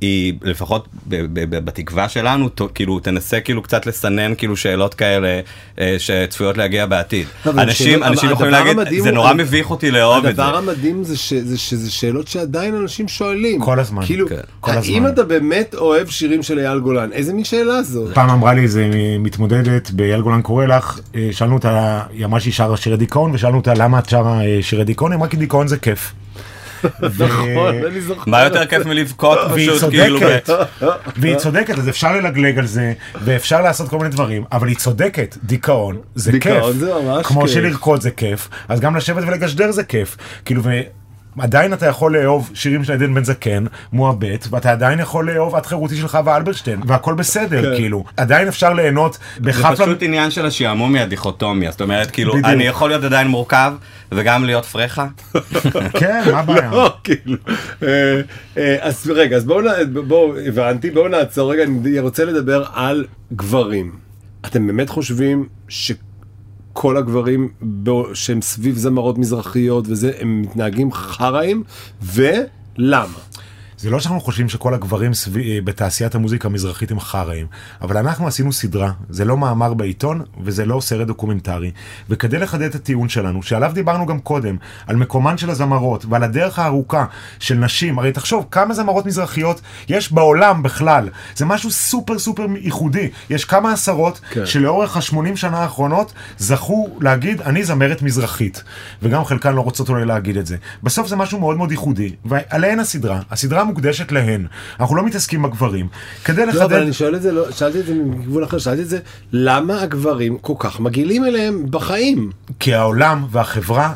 היא 0.00 0.34
לפחות 0.42 0.88
בתקווה 1.48 2.08
שלנו, 2.08 2.48
כאילו 2.74 3.00
תנסה 3.00 3.40
כאילו 3.40 3.62
קצת 3.62 3.86
לסנן 3.86 4.34
כאילו 4.34 4.56
שאלות 4.56 4.94
כאלה 4.94 5.40
אה, 5.80 5.96
שצפויות 5.98 6.56
להגיע 6.56 6.86
בעתיד. 6.86 7.26
אבל 7.46 7.60
אנשים, 7.60 8.02
אנשים 8.02 8.30
יכולים 8.30 8.52
להגיד, 8.52 9.02
זה 9.02 9.10
נורא 9.10 9.32
מביך 9.34 9.70
אותי 9.70 9.90
לאהוב 9.90 10.26
את 10.26 10.36
זה. 10.36 10.44
הדבר 10.44 10.56
המדהים 10.56 11.04
זה, 11.04 11.16
ש, 11.16 11.32
זה 11.32 11.58
שזה 11.58 11.90
שאלות 11.90 12.28
שעדיין 12.28 12.74
אנשים 12.74 13.08
שואלים. 13.08 13.60
כל 13.60 13.80
הזמן. 13.80 14.04
כאילו, 14.06 14.28
כן, 14.28 14.36
כל 14.60 14.70
האם. 14.70 15.06
אתה 15.06 15.24
באמת 15.24 15.74
אוהב 15.74 16.08
שירים 16.08 16.42
של 16.42 16.58
אייל 16.58 16.78
גולן? 16.78 17.12
איזה 17.12 17.32
מין 17.32 17.44
שאלה 17.44 17.82
זאת? 17.82 18.14
פעם 18.14 18.30
אמרה 18.30 18.54
לי 18.54 18.62
איזה 18.62 18.90
מתמודדת 19.18 19.90
באייל 19.90 20.20
גולן 20.20 20.42
קורא 20.42 20.66
לך, 20.66 20.98
אה, 21.14 21.28
שאלנו 21.32 21.54
אותה, 21.54 22.00
היא 22.12 22.24
אמרה 22.24 22.40
שהיא 22.40 22.52
שרה 22.52 22.76
שירי 22.76 22.96
דיכאון, 22.96 23.30
ושאלנו 23.34 23.56
אותה 23.56 23.74
למה 23.74 23.98
את 23.98 24.08
שרה 24.08 24.44
אה, 24.44 24.58
שירי 24.60 24.84
דיכאון, 24.84 25.12
היא 25.12 25.16
אמרה 25.16 25.28
כי 25.28 25.36
דיכאון 25.36 25.68
זה 25.68 25.78
כיף. 25.78 26.12
נכון, 27.18 27.74
אני 27.86 28.00
זוכר. 28.00 28.30
מה 28.30 28.44
יותר 28.44 28.66
כיף 28.66 28.86
מלבכות 28.86 29.38
פשוט 29.54 29.90
כאילו. 29.90 30.20
צודקת, 30.20 30.50
והיא 31.16 31.36
צודקת, 31.36 31.78
אז 31.78 31.88
אפשר 31.88 32.12
ללגלג 32.12 32.58
על 32.58 32.66
זה, 32.66 32.92
ואפשר 33.24 33.62
לעשות 33.62 33.88
כל 33.88 33.98
מיני 33.98 34.10
דברים, 34.10 34.44
אבל 34.52 34.68
היא 34.68 34.76
צודקת, 34.76 35.36
דיכאון 35.42 35.98
זה 36.14 36.32
כיף. 36.32 36.42
דיכאון 36.42 36.72
זה 36.72 36.94
ממש 36.94 37.26
כמו 37.26 37.40
כיף. 37.40 37.50
שלרקוד 37.50 38.00
זה 38.00 38.10
כיף, 38.10 38.48
אז 38.68 38.80
גם 38.80 38.96
לשבת 38.96 39.22
ולגשדר 39.26 39.70
זה 39.70 39.84
כיף. 39.84 40.16
כאילו, 40.44 40.62
עדיין 41.40 41.72
אתה 41.72 41.86
יכול 41.86 42.16
לאהוב 42.16 42.50
שירים 42.54 42.84
של 42.84 42.92
עדן 42.92 43.14
בן 43.14 43.24
זקן, 43.24 43.64
מועבט, 43.92 44.46
ואתה 44.50 44.72
עדיין 44.72 45.00
יכול 45.00 45.30
לאהוב 45.30 45.54
את 45.54 45.66
חירותי 45.66 45.96
של 45.96 46.08
חווה 46.08 46.36
אלברשטיין, 46.36 46.80
והכל 46.86 47.14
בסדר, 47.14 47.62
כן. 47.62 47.76
כאילו. 47.76 48.04
עדיין 48.16 48.48
אפשר 48.48 48.72
ליהנות 48.72 49.12
זה 49.14 49.40
בחפלה... 49.40 49.86
פשוט 49.86 50.02
עניין 50.02 50.30
של 50.30 50.46
השעמום 50.46 50.92
מהדיכוטומיה, 50.92 51.70
זאת 51.70 51.80
אומרת 51.80 52.10
כאילו 52.10 52.32
בדיוק. 52.32 52.46
אני 52.46 52.64
יכול 52.64 52.90
להיות 52.90 53.04
עדיין 53.04 53.26
מורכב 53.26 53.72
וגם 54.12 54.44
להיות 54.44 54.64
פרחה. 54.64 55.06
כן, 55.92 56.22
מה 56.32 56.38
הבעיה? 56.38 56.70
לא, 56.76 56.94
כאילו. 57.04 57.36
אה, 57.82 58.20
אה, 58.56 58.76
אז 58.80 59.10
רגע, 59.14 59.36
אז 59.36 59.44
בואו, 59.44 59.64
בואו, 60.08 60.32
הבנתי, 60.46 60.90
בואו 60.90 61.08
נעצור 61.08 61.52
רגע, 61.52 61.62
אני 61.62 61.98
רוצה 61.98 62.24
לדבר 62.24 62.64
על 62.74 63.06
גברים. 63.32 63.92
אתם 64.46 64.66
באמת 64.66 64.90
חושבים 64.90 65.46
שכל 66.72 66.96
הגברים 66.96 67.48
שהם 68.14 68.42
סביב 68.42 68.76
זמרות 68.76 69.18
מזרחיות 69.18 69.84
וזה, 69.88 70.12
הם 70.20 70.42
מתנהגים 70.42 70.92
חראים? 70.92 71.62
ולמה? 72.02 73.27
זה 73.78 73.90
לא 73.90 74.00
שאנחנו 74.00 74.20
חושבים 74.20 74.48
שכל 74.48 74.74
הגברים 74.74 75.14
סביב, 75.14 75.46
אה, 75.46 75.58
בתעשיית 75.64 76.14
המוזיקה 76.14 76.48
המזרחית 76.48 76.90
הם 76.90 77.00
חראים, 77.00 77.46
אבל 77.80 77.96
אנחנו 77.96 78.26
עשינו 78.26 78.52
סדרה, 78.52 78.92
זה 79.08 79.24
לא 79.24 79.36
מאמר 79.36 79.74
בעיתון 79.74 80.22
וזה 80.40 80.66
לא 80.66 80.80
סרט 80.80 81.06
דוקומנטרי. 81.06 81.70
וכדי 82.10 82.38
לחדד 82.38 82.62
את 82.62 82.74
הטיעון 82.74 83.08
שלנו, 83.08 83.42
שעליו 83.42 83.70
דיברנו 83.74 84.06
גם 84.06 84.20
קודם, 84.20 84.56
על 84.86 84.96
מקומן 84.96 85.38
של 85.38 85.50
הזמרות 85.50 86.04
ועל 86.08 86.22
הדרך 86.22 86.58
הארוכה 86.58 87.04
של 87.38 87.54
נשים, 87.54 87.98
הרי 87.98 88.12
תחשוב 88.12 88.46
כמה 88.50 88.74
זמרות 88.74 89.06
מזרחיות 89.06 89.60
יש 89.88 90.12
בעולם 90.12 90.62
בכלל, 90.62 91.08
זה 91.36 91.44
משהו 91.44 91.70
סופר 91.70 92.18
סופר 92.18 92.46
ייחודי. 92.60 93.10
יש 93.30 93.44
כמה 93.44 93.72
עשרות 93.72 94.20
כן. 94.30 94.46
שלאורך 94.46 94.96
ה-80 94.96 95.36
שנה 95.36 95.58
האחרונות 95.58 96.12
זכו 96.38 96.88
להגיד, 97.00 97.40
אני 97.42 97.64
זמרת 97.64 98.02
מזרחית. 98.02 98.62
וגם 99.02 99.24
חלקן 99.24 99.54
לא 99.54 99.60
רוצות 99.60 99.88
אולי 99.88 100.04
להגיד 100.04 100.36
את 100.36 100.46
זה. 100.46 100.56
בסוף 100.82 101.08
זה 101.08 101.16
משהו 101.16 101.40
מאוד 101.40 101.56
מאוד 101.56 101.70
ייחודי, 101.70 102.12
ועליהן 102.24 102.80
הסדרה. 102.80 103.20
הסדרה 103.30 103.67
מוקדשת 103.68 104.12
להן. 104.12 104.46
אנחנו 104.80 104.96
לא 104.96 105.04
מתעסקים 105.04 105.42
בגברים. 105.42 105.88
כדי 106.24 106.46
לא, 106.46 106.50
אבל 106.52 106.60
לחדד... 106.60 106.82
אני 106.82 106.92
שואל 106.92 107.16
את 107.16 107.22
זה, 107.22 107.32
לא, 107.32 107.50
שאלתי 107.50 107.80
את 107.80 107.86
זה 107.86 107.94
מכיוון 107.94 108.42
אחר, 108.42 108.58
שאלתי 108.58 108.82
את 108.82 108.88
זה, 108.88 108.98
למה 109.32 109.82
הגברים 109.82 110.38
כל 110.38 110.54
כך 110.58 110.80
מגעילים 110.80 111.24
אליהם 111.24 111.66
בחיים? 111.70 112.30
כי 112.60 112.74
העולם 112.74 113.26
והחברה 113.30 113.94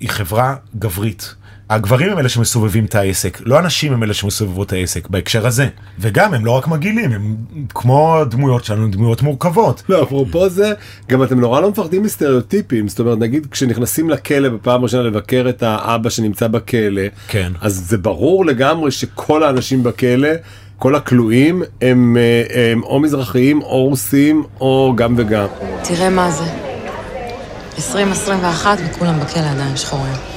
היא 0.00 0.08
חברה 0.08 0.56
גברית. 0.78 1.34
הגברים 1.70 2.12
הם 2.12 2.18
אלה 2.18 2.28
שמסובבים 2.28 2.84
את 2.84 2.94
העסק, 2.94 3.38
לא 3.44 3.58
הנשים 3.58 3.92
הם 3.92 4.02
אלה 4.02 4.14
שמסובבות 4.14 4.66
את 4.66 4.72
העסק 4.72 5.08
בהקשר 5.08 5.46
הזה. 5.46 5.68
וגם 5.98 6.34
הם 6.34 6.44
לא 6.44 6.50
רק 6.50 6.68
מגעילים, 6.68 7.12
הם 7.12 7.36
כמו 7.74 8.16
הדמויות 8.16 8.64
שלנו, 8.64 8.84
הם 8.84 8.90
דמויות 8.90 9.22
מורכבות. 9.22 9.82
לא, 9.88 10.02
אפרופו 10.02 10.48
זה, 10.48 10.72
גם 11.08 11.22
אתם 11.22 11.40
נורא 11.40 11.60
לא 11.60 11.70
מפחדים 11.70 12.02
מסטריאוטיפים, 12.02 12.88
זאת 12.88 13.00
אומרת, 13.00 13.18
נגיד 13.18 13.46
כשנכנסים 13.50 14.10
לכלא 14.10 14.48
בפעם 14.48 14.80
הראשונה 14.80 15.02
לבקר 15.02 15.46
את 15.48 15.62
האבא 15.62 16.10
שנמצא 16.10 16.48
בכלא, 16.48 17.02
כן. 17.28 17.52
אז 17.60 17.74
זה 17.88 17.98
ברור 17.98 18.46
לגמרי 18.46 18.90
שכל 18.90 19.42
האנשים 19.42 19.82
בכלא, 19.82 20.28
כל 20.78 20.94
הכלואים, 20.94 21.62
הם, 21.82 22.16
אה, 22.16 22.70
הם 22.72 22.82
או 22.82 23.00
מזרחיים 23.00 23.62
או 23.62 23.84
רוסים 23.84 24.44
או 24.60 24.92
גם 24.96 25.14
וגם. 25.18 25.46
תראה 25.82 26.10
מה 26.10 26.30
זה. 26.30 26.44
2021 27.76 28.78
וכולם 28.86 29.20
בכלא 29.20 29.50
עדיין 29.50 29.76
שחורים. 29.76 30.33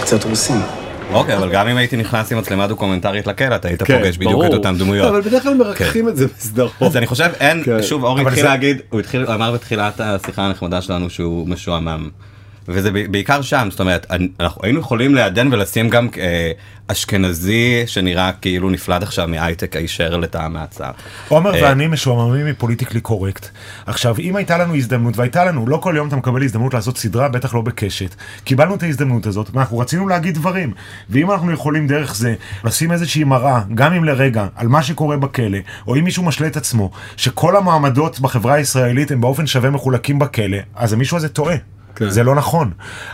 קצת 0.00 0.24
רוסים. 0.24 0.60
אוקיי, 1.12 1.36
אבל 1.36 1.50
גם 1.52 1.68
אם 1.68 1.76
הייתי 1.76 1.96
נכנס 1.96 2.32
עם 2.32 2.38
מצלמה 2.38 2.66
דוקומנטרית 2.66 3.26
לכלא, 3.26 3.56
אתה 3.56 3.68
היית 3.68 3.82
כן, 3.82 3.98
פוגש 3.98 4.16
בדיוק. 4.16 4.44
את 4.44 4.52
אותן 4.54 4.78
דמויות. 4.78 5.08
אבל 5.08 5.20
בדרך 5.20 5.42
כלל 5.42 5.54
מרככים 5.54 6.08
את 6.08 6.16
זה 6.16 6.26
בסדרות. 6.26 6.72
אז 6.80 6.96
אני 6.96 7.06
חושב, 7.06 7.30
אין, 7.40 7.64
כן. 7.64 7.82
שוב, 7.82 8.04
אורי 8.04 8.20
אבל 8.22 8.28
התחיל 8.28 8.42
זה- 8.44 8.48
להגיד, 8.48 8.80
הוא 8.90 9.00
התחיל, 9.00 9.22
הוא 9.22 9.34
אמר 9.34 9.52
בתחילת 9.52 10.00
השיחה 10.00 10.42
הנחמדה 10.42 10.80
שלנו 10.82 11.10
שהוא 11.10 11.48
משועמם. 11.48 12.08
וזה 12.68 12.90
בעיקר 13.10 13.42
שם, 13.42 13.68
זאת 13.70 13.80
אומרת, 13.80 14.06
אנחנו 14.40 14.60
היינו 14.64 14.80
יכולים 14.80 15.14
לעדן 15.14 15.52
ולשים 15.52 15.88
גם 15.88 16.08
אה, 16.18 16.52
אשכנזי 16.88 17.82
שנראה 17.86 18.32
כאילו 18.32 18.70
נפלט 18.70 19.02
עכשיו 19.02 19.28
מהייטק 19.28 19.76
הישר 19.76 20.16
לתא 20.16 20.38
המעצר. 20.38 20.90
עומר 21.28 21.54
אה, 21.54 21.62
ואני 21.62 21.86
משועממים 21.86 22.46
מפוליטיקלי 22.46 23.00
קורקט. 23.00 23.48
עכשיו, 23.86 24.14
אם 24.18 24.36
הייתה 24.36 24.58
לנו 24.58 24.74
הזדמנות, 24.74 25.16
והייתה 25.16 25.44
לנו, 25.44 25.66
לא 25.66 25.76
כל 25.76 25.94
יום 25.96 26.08
אתה 26.08 26.16
מקבל 26.16 26.42
הזדמנות 26.42 26.74
לעשות 26.74 26.98
סדרה, 26.98 27.28
בטח 27.28 27.54
לא 27.54 27.60
בקשת. 27.60 28.14
קיבלנו 28.44 28.74
את 28.74 28.82
ההזדמנות 28.82 29.26
הזאת, 29.26 29.50
ואנחנו 29.52 29.78
רצינו 29.78 30.08
להגיד 30.08 30.34
דברים. 30.34 30.72
ואם 31.10 31.30
אנחנו 31.30 31.52
יכולים 31.52 31.86
דרך 31.86 32.14
זה 32.14 32.34
לשים 32.64 32.92
איזושהי 32.92 33.24
מראה, 33.24 33.60
גם 33.74 33.92
אם 33.92 34.04
לרגע, 34.04 34.46
על 34.56 34.68
מה 34.68 34.82
שקורה 34.82 35.16
בכלא, 35.16 35.58
או 35.86 35.96
אם 35.96 36.04
מישהו 36.04 36.22
משלה 36.22 36.46
את 36.46 36.56
עצמו, 36.56 36.90
שכל 37.16 37.56
המעמדות 37.56 38.20
בחברה 38.20 38.54
הישראלית 38.54 39.10
הם 39.10 39.20
באופן 39.20 39.46
שווה 39.46 39.70
מחולקים 39.70 40.18
בכלא, 40.18 40.58
אז 40.74 40.92
המישהו 40.92 41.16
הזה 41.16 41.28
טועה. 41.28 41.56
כן. 41.96 42.10
זה 42.10 42.22
לא 42.22 42.34
נכון. 42.34 42.70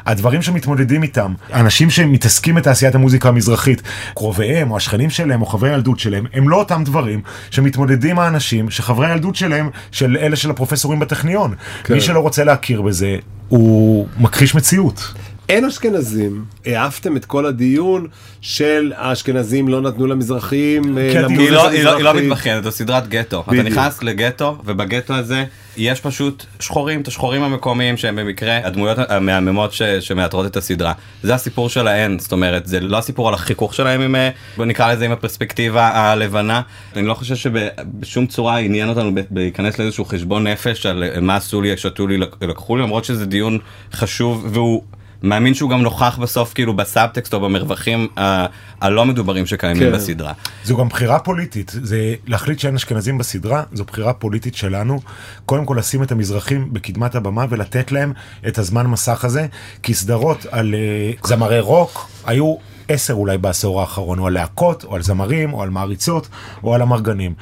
הדברים 0.07 0.43
שמתמודדים 0.43 1.03
איתם, 1.03 1.35
אנשים 1.53 1.91
שמתעסקים 1.91 2.55
בתעשיית 2.55 2.95
המוזיקה 2.95 3.29
המזרחית, 3.29 3.83
קרוביהם 4.15 4.71
או 4.71 4.77
השכנים 4.77 5.11
שלהם 5.11 5.41
או 5.43 5.47
חברי 5.47 5.71
הילדות 5.71 5.99
שלהם, 5.99 6.27
הם 6.33 6.49
לא 6.49 6.57
אותם 6.57 6.85
דברים 6.85 7.23
שמתמודדים 7.51 8.19
האנשים 8.19 8.71
שחברי 8.71 9.07
הילדות 9.07 9.37
שלהם, 9.37 9.71
של 9.93 10.17
אלה 10.21 10.37
של 10.37 10.51
הפרופסורים 10.51 11.01
בטכניון. 11.01 11.55
כן. 11.85 11.95
מי 11.95 12.01
שלא 12.01 12.21
רוצה 12.21 12.45
להכיר 12.45 12.83
בזה, 12.83 13.17
הוא 13.49 14.09
מכחיש 14.19 14.55
מציאות. 14.55 15.15
אין 15.51 15.65
אשכנזים, 15.65 16.45
העפתם 16.67 17.17
את 17.17 17.25
כל 17.25 17.47
הדיון 17.47 18.07
של 18.41 18.93
האשכנזים 18.97 19.69
לא 19.69 19.81
נתנו 19.81 20.07
למזרחים 20.07 20.99
אה, 20.99 21.21
למוזיקה 21.21 21.43
היא 21.43 21.51
לא, 21.51 21.69
היא 21.69 21.85
לא, 21.85 21.97
היא 21.97 22.05
לא. 22.05 22.15
מתבחנת, 22.15 22.65
זו 22.65 22.71
סדרת 22.71 23.09
גטו. 23.09 23.41
אתה 23.41 23.51
בדיוק. 23.51 23.67
נכנס 23.67 24.03
לגטו, 24.03 24.59
ובגטו 24.65 25.15
הזה 25.15 25.45
יש 25.77 26.01
פשוט 26.01 26.45
שחורים, 26.61 27.01
את 27.01 27.09
השחורים 27.09 27.43
המקומיים 27.43 27.97
שהם 27.97 28.17
במקרה 28.17 28.59
הדמויות 28.65 28.99
המהממות 29.09 29.73
ש, 29.73 29.83
שמאתרות 29.83 30.47
את 30.47 30.57
הסדרה. 30.57 30.93
זה 31.23 31.35
הסיפור 31.35 31.69
שלהן, 31.69 32.19
זאת 32.19 32.33
אומרת, 32.33 32.67
זה 32.67 32.81
לא 32.81 32.99
הסיפור 32.99 33.29
על 33.29 33.35
החיכוך 33.35 33.75
שלהם 33.75 34.01
עם, 34.01 34.15
אה, 34.17 34.31
בוא 34.57 34.65
נקרא 34.65 34.93
לזה 34.93 35.05
עם 35.05 35.13
הפרספקטיבה 35.13 35.89
הלבנה. 35.89 36.61
אני 36.97 37.07
לא 37.07 37.15
חושב 37.15 37.35
שבשום 37.37 38.27
צורה 38.27 38.59
עניין 38.59 38.89
אותנו 38.89 39.11
להיכנס 39.35 39.79
לאיזשהו 39.79 40.05
חשבון 40.05 40.47
נפש 40.47 40.87
על 40.87 41.05
אה, 41.05 41.21
מה 41.21 41.37
עשו 41.37 41.61
לי, 41.63 41.77
שתו 41.77 42.07
לי, 42.07 42.19
לק- 42.19 42.37
לקחו 42.43 42.77
לי, 42.77 42.83
למרות 42.83 43.05
שזה 43.05 43.27
דיון 43.27 43.59
חשוב 43.93 44.47
והוא... 44.53 44.83
מאמין 45.23 45.55
שהוא 45.55 45.71
גם 45.71 45.83
נוכח 45.83 46.19
בסוף 46.23 46.55
כאילו 46.55 46.77
בסאבטקסט 46.77 47.35
או 47.35 47.41
במרווחים 47.41 48.09
ה- 48.19 48.47
הלא 48.81 49.07
מדוברים 49.07 49.47
שקיימים 49.47 49.83
כן. 49.83 49.93
בסדרה. 49.93 50.33
זו 50.65 50.77
גם 50.77 50.89
בחירה 50.89 51.19
פוליטית, 51.19 51.73
זה 51.83 52.15
להחליט 52.27 52.59
שאין 52.59 52.75
אשכנזים 52.75 53.19
בסדרה, 53.19 53.63
זו 53.73 53.85
בחירה 53.85 54.13
פוליטית 54.13 54.55
שלנו. 54.55 55.01
קודם 55.47 55.65
כל 55.65 55.77
לשים 55.79 56.03
את 56.03 56.13
המזרחים 56.13 56.69
בקדמת 56.73 57.15
הבמה 57.15 57.47
ולתת 57.51 57.93
להם 57.93 58.13
את 58.49 58.59
הזמן 58.59 58.87
מסך 58.87 59.25
הזה, 59.25 59.47
כי 59.83 59.95
סדרות 59.95 60.47
על 60.51 60.75
uh, 61.23 61.29
זמרי 61.29 61.61
רוק 61.61 62.09
היו 62.27 62.57
עשר 62.89 63.15
אולי 63.15 63.39
בעשור 63.39 63.81
האחרון, 63.81 64.19
או 64.19 64.27
על 64.27 64.33
להקות, 64.33 64.85
או 64.85 64.97
על 64.97 65.03
זמרים, 65.03 65.53
או 65.53 65.63
על 65.63 65.71
מעריצות, 65.71 66.29
או 66.65 66.75
על 66.75 66.83
אמרגנים. 66.83 67.35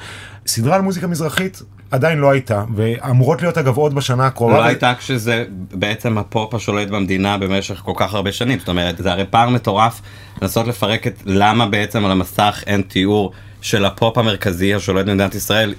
סדרה 0.47 0.75
על 0.75 0.81
מוזיקה 0.81 1.07
מזרחית 1.07 1.61
עדיין 1.91 2.19
לא 2.19 2.31
הייתה, 2.31 2.63
ואמורות 2.75 3.41
להיות 3.41 3.57
אגב 3.57 3.77
עוד 3.77 3.95
בשנה 3.95 4.27
הקרובה. 4.27 4.57
לא 4.57 4.63
הייתה 4.63 4.93
כשזה 4.97 5.45
בעצם 5.73 6.17
הפופ 6.17 6.53
השולט 6.53 6.87
במדינה 6.87 7.37
במשך 7.37 7.81
כל 7.85 7.93
כך 7.95 8.13
הרבה 8.13 8.31
שנים, 8.31 8.59
זאת 8.59 8.69
אומרת 8.69 8.97
זה 8.97 9.11
הרי 9.11 9.25
פער 9.29 9.49
מטורף 9.49 10.01
לנסות 10.41 10.67
לפרק 10.67 11.07
את 11.07 11.23
למה 11.25 11.65
בעצם 11.65 12.05
על 12.05 12.11
המסך 12.11 12.63
אין 12.67 12.81
תיאור 12.81 13.31
של 13.61 13.85
הפופ 13.85 14.17
המרכזי 14.17 14.73
השולט 14.73 15.05
במדינת 15.05 15.35
ישראל, 15.35 15.73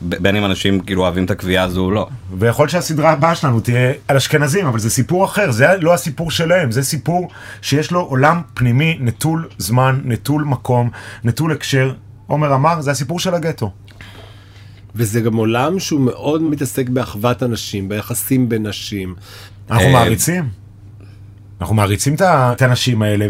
בין 0.00 0.36
אם 0.36 0.44
אנשים 0.44 0.80
כאילו 0.80 1.02
אוהבים 1.02 1.24
את 1.24 1.30
הקביעה 1.30 1.64
הזו 1.64 1.84
או 1.84 1.90
לא. 1.90 2.08
ויכול 2.38 2.68
שהסדרה 2.68 3.12
הבאה 3.12 3.34
שלנו 3.34 3.60
תהיה 3.60 3.92
על 4.08 4.16
אשכנזים, 4.16 4.66
אבל 4.66 4.78
זה 4.78 4.90
סיפור 4.90 5.24
אחר, 5.24 5.50
זה 5.50 5.66
לא 5.80 5.94
הסיפור 5.94 6.30
שלהם, 6.30 6.72
זה 6.72 6.82
סיפור 6.82 7.28
שיש 7.62 7.90
לו 7.90 8.00
עולם 8.00 8.40
פנימי 8.54 8.98
נטול 9.00 9.48
זמן, 9.58 10.00
נטול 10.04 10.44
מקום, 10.44 10.90
נטול 11.24 11.52
הקשר. 11.52 11.92
עומר 12.26 12.54
אמר, 12.54 12.80
זה 12.80 12.90
הסיפור 12.90 13.20
של 13.20 13.34
הגטו. 13.34 13.70
וזה 14.96 15.20
גם 15.20 15.36
עולם 15.36 15.78
שהוא 15.80 16.00
מאוד 16.00 16.42
מתעסק 16.42 16.88
באחוות 16.88 17.42
אנשים, 17.42 17.88
ביחסים 17.88 18.48
בין 18.48 18.66
נשים. 18.66 19.14
אנחנו 19.70 19.86
אה, 19.86 19.92
מעריצים. 19.92 20.48
אנחנו 21.60 21.74
מעריצים 21.74 22.14
את 22.14 22.20
ה- 22.20 22.52
את 22.56 22.62
האנשים 22.62 23.02
האלה, 23.02 23.26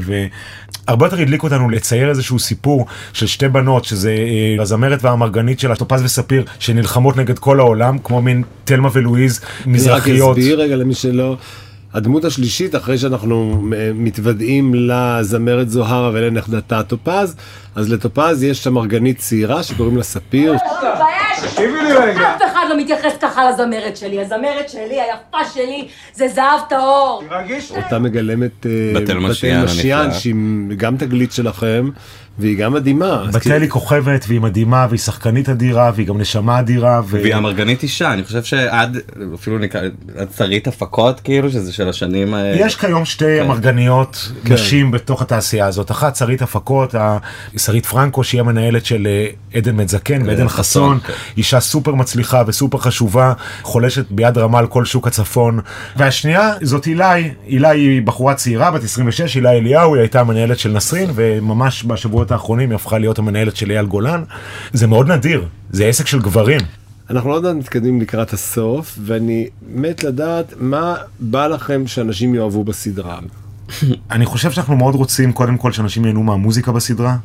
והרבה 0.87 1.07
יותר 1.07 1.21
הדליק 1.21 1.43
אותנו 1.43 1.71
לצייר 1.71 2.09
איזשהו 2.09 2.39
סיפור 2.39 2.87
של 3.13 3.27
שתי 3.27 3.49
בנות, 3.49 3.85
שזה 3.85 4.11
אה, 4.11 4.63
הזמרת 4.63 5.05
והאמרגנית 5.05 5.61
שלה, 5.61 5.77
טופז 5.77 6.03
וספיר, 6.05 6.45
שנלחמות 6.59 7.17
נגד 7.17 7.39
כל 7.39 7.61
העולם, 7.61 7.99
כמו 7.99 8.23
מין 8.23 8.43
תלמה 8.65 8.89
ולואיז, 8.93 9.41
מזרחיות. 9.67 10.07
אני 10.07 10.21
רק 10.21 10.39
אסביר 10.39 10.61
רגע 10.61 10.77
למי 10.77 10.95
שלא. 10.95 11.37
הדמות 11.95 12.25
השלישית, 12.25 12.75
אחרי 12.77 12.99
שאנחנו 12.99 13.63
אה, 13.77 13.91
מתוודעים 13.95 14.75
לזמרת 14.75 15.71
זוהרה 15.71 16.11
ולנכדתה 16.15 16.83
טופז, 16.83 17.37
אז 17.75 17.93
לטופז 17.93 18.43
יש 18.43 18.67
אמרגנית 18.67 19.19
צעירה 19.19 19.63
שקוראים 19.63 19.97
לה 19.97 20.03
ספיר. 20.03 20.55
אף 21.45 22.43
אחד 22.43 22.66
לא 22.66 22.66
מתייחס 22.77 23.13
ככה 23.21 23.51
לזמרת 23.51 23.97
שלי. 23.97 24.21
הזמרת 24.21 24.69
שלי, 24.69 25.01
היפה 25.01 25.51
שלי, 25.55 25.89
זה 26.15 26.29
זהב 26.29 26.61
טהור. 26.69 27.23
אותה 27.77 27.99
מגלמת 27.99 28.67
אה, 28.67 29.01
בתל 29.01 29.19
משיאן. 29.19 30.13
שהיא 30.13 30.35
גם 30.77 30.97
תגלית 30.97 31.33
שלכם, 31.33 31.91
והיא 32.39 32.59
גם 32.59 32.73
מדהימה. 32.73 33.25
בתל 33.29 33.41
כאילו- 33.41 33.57
היא 33.57 33.71
כוכבת, 33.71 34.25
והיא 34.29 34.41
מדהימה, 34.41 34.87
והיא 34.89 35.01
שחקנית 35.01 35.49
אדירה, 35.49 35.91
והיא 35.95 36.07
גם 36.07 36.21
נשמה 36.21 36.61
אדירה. 36.61 37.01
והיא 37.07 37.35
אמרגנית 37.35 37.83
אישה, 37.83 38.13
אני 38.13 38.25
חושב 38.25 38.43
שעד 38.45 38.99
אפילו 39.35 39.59
נקרא, 39.59 39.81
עד 40.17 40.29
שרית 40.37 40.67
הפקות 40.67 41.21
כאילו, 41.21 41.51
שזה 41.51 41.73
של 41.73 41.89
השנים 41.89 42.35
ה... 42.35 42.43
יש 42.55 42.77
כיום 42.77 43.05
שתי 43.05 43.41
אמרגניות 43.41 44.33
נשים 44.45 44.91
בתוך 44.91 45.23
התעשייה 45.23 45.67
הזאת. 45.67 45.91
אחת 45.91 46.17
שרית 46.17 46.43
הפקות, 46.43 46.95
שרית 47.57 47.87
פרנקו, 47.87 48.25
שהיא 48.25 48.41
המנהלת 48.41 48.87
של 48.87 49.07
אה, 49.07 49.27
עדן 49.59 49.77
בן 49.77 49.89
זקן 49.89 50.23
ועדן 50.29 50.49
חסון. 50.49 50.99
כן. 50.99 51.13
אישה 51.37 51.61
סופר 51.61 51.95
מצליחה 51.95 52.43
וסופר 52.47 52.66
חשובה, 52.75 53.33
חולשת 53.63 54.11
ביד 54.11 54.39
רמה 54.39 54.59
על 54.59 54.67
כל 54.67 54.85
שוק 54.85 55.07
הצפון. 55.07 55.61
והשנייה 55.97 56.53
זאת 56.63 56.85
הילי, 56.85 57.31
הילי 57.47 57.69
היא 57.69 58.03
בחורה 58.03 58.35
צעירה, 58.35 58.71
בת 58.71 58.85
26, 58.85 59.35
הילי 59.35 59.49
אליהו, 59.49 59.95
היא 59.95 60.01
הייתה 60.01 60.21
המנהלת 60.21 60.59
של 60.59 60.73
נסרין, 60.73 61.11
וממש 61.15 61.85
בשבועות 61.85 62.33
האחרונים 62.33 62.71
היא 62.71 62.77
הפכה 62.77 62.99
להיות 62.99 63.19
המנהלת 63.19 63.57
של 63.57 63.71
אייל 63.71 63.87
גולן. 63.87 64.23
זה 64.73 64.87
מאוד 64.87 65.13
נדיר, 65.13 65.45
זה 65.71 65.87
עסק 65.87 66.07
של 66.07 66.21
גברים. 66.21 66.61
אנחנו 67.11 67.31
עוד 67.31 67.43
מעט 67.43 67.55
מתקדמים 67.55 68.01
לקראת 68.01 68.33
הסוף, 68.33 68.99
ואני 69.05 69.49
מת 69.69 70.05
לדעת 70.05 70.55
מה 70.61 70.95
בא 71.21 71.47
לכם 71.47 71.87
שאנשים 71.87 72.35
יאהבו 72.35 72.65
בסדרה. 72.65 73.19
אני 74.11 74.27
חושב 74.27 74.51
שאנחנו 74.51 74.77
מאוד 74.77 74.95
רוצים 74.95 75.33
קודם 75.33 75.57
כל 75.57 75.73
שאנשים 75.73 76.05
ייהנו 76.05 76.23
מהמוזיקה 76.23 76.73
בסדרה. 76.73 77.17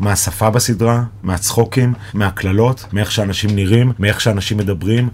מהשפה 0.00 0.50
בסדרה, 0.50 1.02
מהצחוקים, 1.22 1.94
מהקללות, 2.14 2.84
מאיך 2.92 3.12
שאנשים 3.12 3.50
נראים, 3.56 3.92
מאיך 3.98 4.20
שאנשים 4.20 4.58
מדברים. 4.58 5.08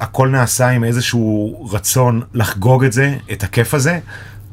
הכל 0.00 0.28
נעשה 0.28 0.68
עם 0.68 0.84
איזשהו 0.84 1.68
רצון 1.72 2.22
לחגוג 2.34 2.84
את 2.84 2.92
זה, 2.92 3.16
את 3.32 3.42
הכיף 3.42 3.74
הזה, 3.74 3.98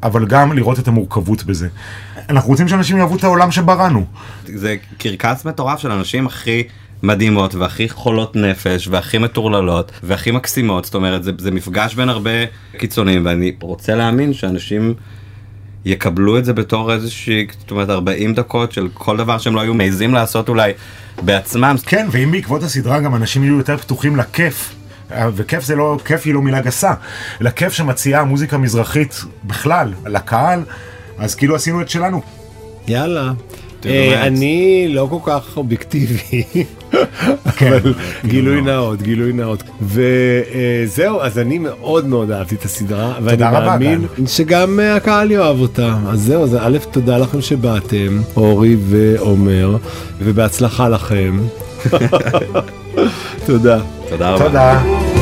אבל 0.02 0.26
גם 0.26 0.52
לראות 0.52 0.78
את 0.78 0.88
המורכבות 0.88 1.44
בזה. 1.44 1.68
אנחנו 2.28 2.50
רוצים 2.50 2.68
שאנשים 2.68 2.98
יאהבו 2.98 3.16
את 3.16 3.24
העולם 3.24 3.50
שבראנו. 3.50 4.06
זה 4.46 4.76
קרקס 4.98 5.44
מטורף 5.44 5.78
של 5.80 5.90
אנשים 5.90 6.26
הכי 6.26 6.62
מדהימות 7.02 7.54
והכי 7.54 7.88
חולות 7.88 8.36
נפש 8.36 8.88
והכי 8.88 9.18
מטורללות 9.18 9.92
והכי 10.02 10.30
מקסימות, 10.30 10.84
זאת 10.84 10.94
אומרת 10.94 11.24
זה, 11.24 11.32
זה 11.38 11.50
מפגש 11.50 11.94
בין 11.94 12.08
הרבה 12.08 12.30
קיצונים 12.78 13.26
ואני 13.26 13.56
רוצה 13.60 13.94
להאמין 13.94 14.32
שאנשים 14.32 14.94
יקבלו 15.84 16.38
את 16.38 16.44
זה 16.44 16.52
בתור 16.52 16.92
איזושהי, 16.92 17.46
זאת 17.60 17.70
אומרת 17.70 17.90
40 17.90 18.34
דקות 18.34 18.72
של 18.72 18.88
כל 18.94 19.16
דבר 19.16 19.38
שהם 19.38 19.54
לא 19.54 19.60
היו 19.60 19.74
מעזים 19.74 20.14
לעשות 20.14 20.48
אולי 20.48 20.72
בעצמם. 21.22 21.76
כן, 21.86 22.06
ואם 22.10 22.30
בעקבות 22.32 22.62
הסדרה 22.62 23.00
גם 23.00 23.14
אנשים 23.14 23.44
יהיו 23.44 23.58
יותר 23.58 23.76
פתוחים 23.76 24.16
לכיף. 24.16 24.74
וכיף 25.34 25.64
זה 25.64 25.76
לא, 25.76 25.98
כיף 26.04 26.22
היא 26.24 26.34
לא 26.34 26.42
מילה 26.42 26.60
גסה, 26.60 26.94
לכיף 27.40 27.72
שמציעה 27.72 28.24
מוזיקה 28.24 28.58
מזרחית 28.58 29.24
בכלל, 29.44 29.92
לקהל, 30.06 30.62
אז 31.18 31.34
כאילו 31.34 31.54
עשינו 31.54 31.80
את 31.80 31.88
שלנו. 31.88 32.22
יאללה. 32.88 33.32
אה, 33.86 34.26
אני 34.26 34.86
לא 34.88 35.08
כל 35.10 35.30
כך 35.30 35.56
אובייקטיבי, 35.56 36.44
גילוי 38.24 38.56
לא. 38.56 38.62
נאות, 38.62 39.02
גילוי 39.02 39.32
נאות. 39.32 39.62
וזהו, 39.82 41.20
אז 41.20 41.38
אני 41.38 41.58
מאוד 41.58 42.06
מאוד 42.06 42.30
אהבתי 42.30 42.54
את 42.54 42.64
הסדרה, 42.64 43.12
ואני 43.22 43.42
מאמין 43.42 44.06
שגם 44.26 44.80
אה, 44.80 44.96
הקהל 44.96 45.30
יאהב 45.30 45.60
אותה. 45.60 45.96
אז 46.08 46.20
זהו, 46.20 46.42
אז 46.42 46.56
א', 46.60 46.78
תודה 46.90 47.18
לכם 47.18 47.40
שבאתם, 47.40 48.20
אורי 48.36 48.76
ועומר, 48.88 49.76
ובהצלחה 50.18 50.88
לכם. 50.88 51.38
תודה. 53.46 53.78
תודה 54.08 54.30
רבה. 54.30 54.44
תודה. 54.44 55.13